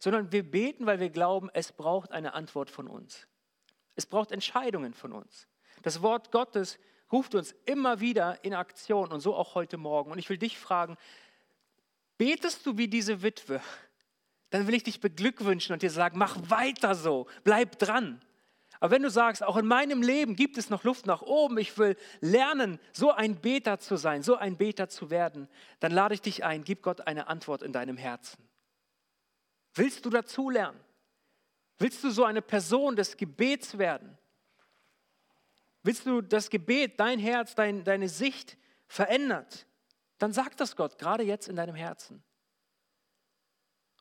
sondern 0.03 0.31
wir 0.31 0.43
beten, 0.43 0.85
weil 0.85 0.99
wir 0.99 1.09
glauben, 1.09 1.49
es 1.53 1.71
braucht 1.71 2.11
eine 2.11 2.33
Antwort 2.33 2.69
von 2.69 2.87
uns. 2.87 3.27
Es 3.95 4.05
braucht 4.05 4.31
Entscheidungen 4.31 4.93
von 4.93 5.13
uns. 5.13 5.47
Das 5.81 6.01
Wort 6.01 6.31
Gottes 6.31 6.77
ruft 7.11 7.35
uns 7.35 7.55
immer 7.65 7.99
wieder 8.01 8.43
in 8.43 8.53
Aktion 8.53 9.11
und 9.11 9.21
so 9.21 9.33
auch 9.33 9.55
heute 9.55 9.77
Morgen. 9.77 10.11
Und 10.11 10.19
ich 10.19 10.29
will 10.29 10.37
dich 10.37 10.57
fragen, 10.57 10.97
betest 12.17 12.65
du 12.65 12.77
wie 12.77 12.87
diese 12.87 13.21
Witwe? 13.21 13.61
dann 14.49 14.67
will 14.67 14.75
ich 14.75 14.83
dich 14.83 14.99
beglückwünschen 14.99 15.73
und 15.73 15.81
dir 15.81 15.89
sagen, 15.89 16.19
mach 16.19 16.37
weiter 16.47 16.93
so, 16.93 17.25
bleib 17.43 17.79
dran. 17.79 18.21
Aber 18.79 18.91
wenn 18.91 19.01
du 19.01 19.09
sagst, 19.09 19.41
auch 19.41 19.57
in 19.57 19.65
meinem 19.65 20.03
Leben 20.03 20.35
gibt 20.35 20.59
es 20.59 20.69
noch 20.69 20.83
Luft 20.83 21.07
nach 21.07 21.23
oben, 21.23 21.57
ich 21.57 21.75
will 21.79 21.97
lernen, 22.21 22.79
so 22.91 23.11
ein 23.11 23.37
Beter 23.37 23.79
zu 23.79 23.95
sein, 23.95 24.21
so 24.21 24.35
ein 24.35 24.55
Beter 24.55 24.89
zu 24.89 25.09
werden, 25.09 25.47
dann 25.79 25.91
lade 25.91 26.13
ich 26.13 26.21
dich 26.21 26.43
ein, 26.43 26.63
gib 26.63 26.83
Gott 26.83 27.07
eine 27.07 27.29
Antwort 27.29 27.63
in 27.63 27.73
deinem 27.73 27.97
Herzen. 27.97 28.47
Willst 29.75 30.05
du 30.05 30.09
dazu 30.09 30.49
lernen? 30.49 30.79
Willst 31.79 32.03
du 32.03 32.11
so 32.11 32.23
eine 32.23 32.41
Person 32.41 32.95
des 32.95 33.17
Gebets 33.17 33.77
werden? 33.77 34.17
Willst 35.81 36.05
du 36.05 36.21
das 36.21 36.49
Gebet, 36.49 36.99
dein 36.99 37.19
Herz, 37.19 37.55
dein, 37.55 37.83
deine 37.83 38.07
Sicht 38.07 38.57
verändert? 38.87 39.65
Dann 40.17 40.31
sag 40.31 40.55
das 40.57 40.75
Gott, 40.75 40.97
gerade 40.97 41.23
jetzt 41.23 41.47
in 41.49 41.55
deinem 41.55 41.75
Herzen. 41.75 42.23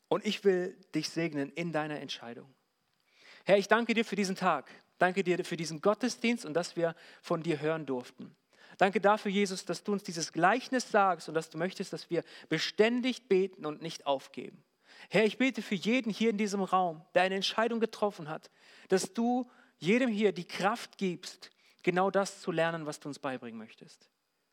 Und 0.09 0.25
ich 0.25 0.45
will 0.45 0.79
dich 0.95 1.09
segnen 1.09 1.51
in 1.53 1.73
deiner 1.73 1.99
Entscheidung. 1.99 2.55
Herr, 3.45 3.59
ich 3.59 3.67
danke 3.67 3.95
dir 3.95 4.05
für 4.05 4.15
diesen 4.15 4.37
Tag. 4.37 4.71
Danke 4.99 5.25
dir 5.25 5.45
für 5.45 5.57
diesen 5.57 5.81
Gottesdienst 5.81 6.45
und 6.45 6.55
dass 6.55 6.77
wir 6.77 6.95
von 7.23 7.43
dir 7.43 7.61
hören 7.61 7.87
durften. 7.87 8.37
Danke 8.77 9.01
dafür, 9.01 9.33
Jesus, 9.33 9.65
dass 9.65 9.83
du 9.83 9.93
uns 9.93 10.05
dieses 10.05 10.33
Gleichnis 10.33 10.91
sagst 10.91 11.29
und 11.29 11.35
dass 11.35 11.51
du 11.51 11.59
möchtest, 11.59 11.93
dass 11.93 12.09
wir 12.11 12.23
beständig 12.49 13.29
beten 13.29 13.67
und 13.67 13.83
nicht 13.83 14.07
aufgeben. 14.07 14.63
Herr, 15.09 15.25
ich 15.25 15.39
bete 15.39 15.63
für 15.63 15.75
jeden 15.75 16.11
hier 16.11 16.31
in 16.31 16.39
diesem 16.39 16.63
Raum, 16.63 17.05
der 17.15 17.23
eine 17.23 17.35
Entscheidung 17.35 17.81
getroffen 17.81 18.29
hat, 18.29 18.51
dass 18.89 19.13
du 19.13 19.51
jedem 19.79 20.09
hier 20.09 20.33
die 20.33 20.47
Kraft 20.47 20.99
gibst, 20.99 21.51
genau 21.83 22.11
das 22.11 22.41
zu 22.41 22.53
lernen, 22.53 22.87
was 22.87 23.01
du 23.01 23.09
uns 23.09 23.19
beibringen 23.19 23.59
möchtest. 23.59 24.09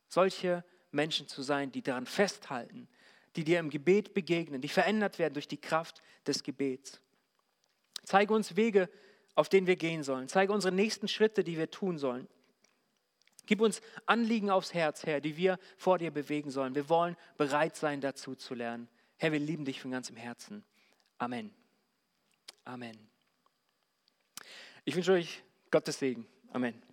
Solche 0.08 0.64
Menschen 0.92 1.28
zu 1.28 1.42
sein, 1.42 1.72
die 1.72 1.82
daran 1.82 2.06
festhalten, 2.06 2.88
die 3.36 3.44
dir 3.44 3.60
im 3.60 3.70
Gebet 3.70 4.14
begegnen, 4.14 4.62
die 4.62 4.70
verändert 4.70 5.20
werden 5.20 5.36
durch 5.36 5.48
die 5.48 5.62
Kraft 5.62 6.02
des 6.26 6.44
Gebets. 6.44 7.00
Zeige 8.04 8.34
uns 8.34 8.56
Wege, 8.56 8.90
auf 9.36 9.50
denen 9.50 9.68
wir 9.68 9.76
gehen 9.76 10.04
sollen. 10.04 10.28
Zeige 10.28 10.52
unsere 10.52 10.74
nächsten 10.74 11.08
Schritte, 11.08 11.44
die 11.44 11.58
wir 11.58 11.70
tun 11.70 11.98
sollen. 11.98 12.28
Gib 13.46 13.62
uns 13.62 13.82
Anliegen 14.06 14.50
aufs 14.50 14.74
Herz, 14.74 15.06
Herr, 15.06 15.22
die 15.22 15.38
wir 15.38 15.60
vor 15.78 15.98
dir 15.98 16.12
bewegen 16.12 16.52
sollen. 16.52 16.76
Wir 16.76 16.90
wollen 16.90 17.16
bereit 17.38 17.76
sein, 17.76 18.02
dazu 18.02 18.36
zu 18.36 18.54
lernen. 18.54 18.88
Herr, 19.22 19.34
wir 19.34 19.40
lieben 19.40 19.66
dich 19.66 19.82
von 19.82 19.92
ganzem 19.92 20.16
Herzen. 20.16 20.64
Amen. 21.18 21.54
Amen. 22.64 22.98
Ich 24.86 24.96
wünsche 24.96 25.12
euch 25.12 25.44
Gottes 25.72 26.00
Segen. 26.00 26.26
Amen. 26.54 26.89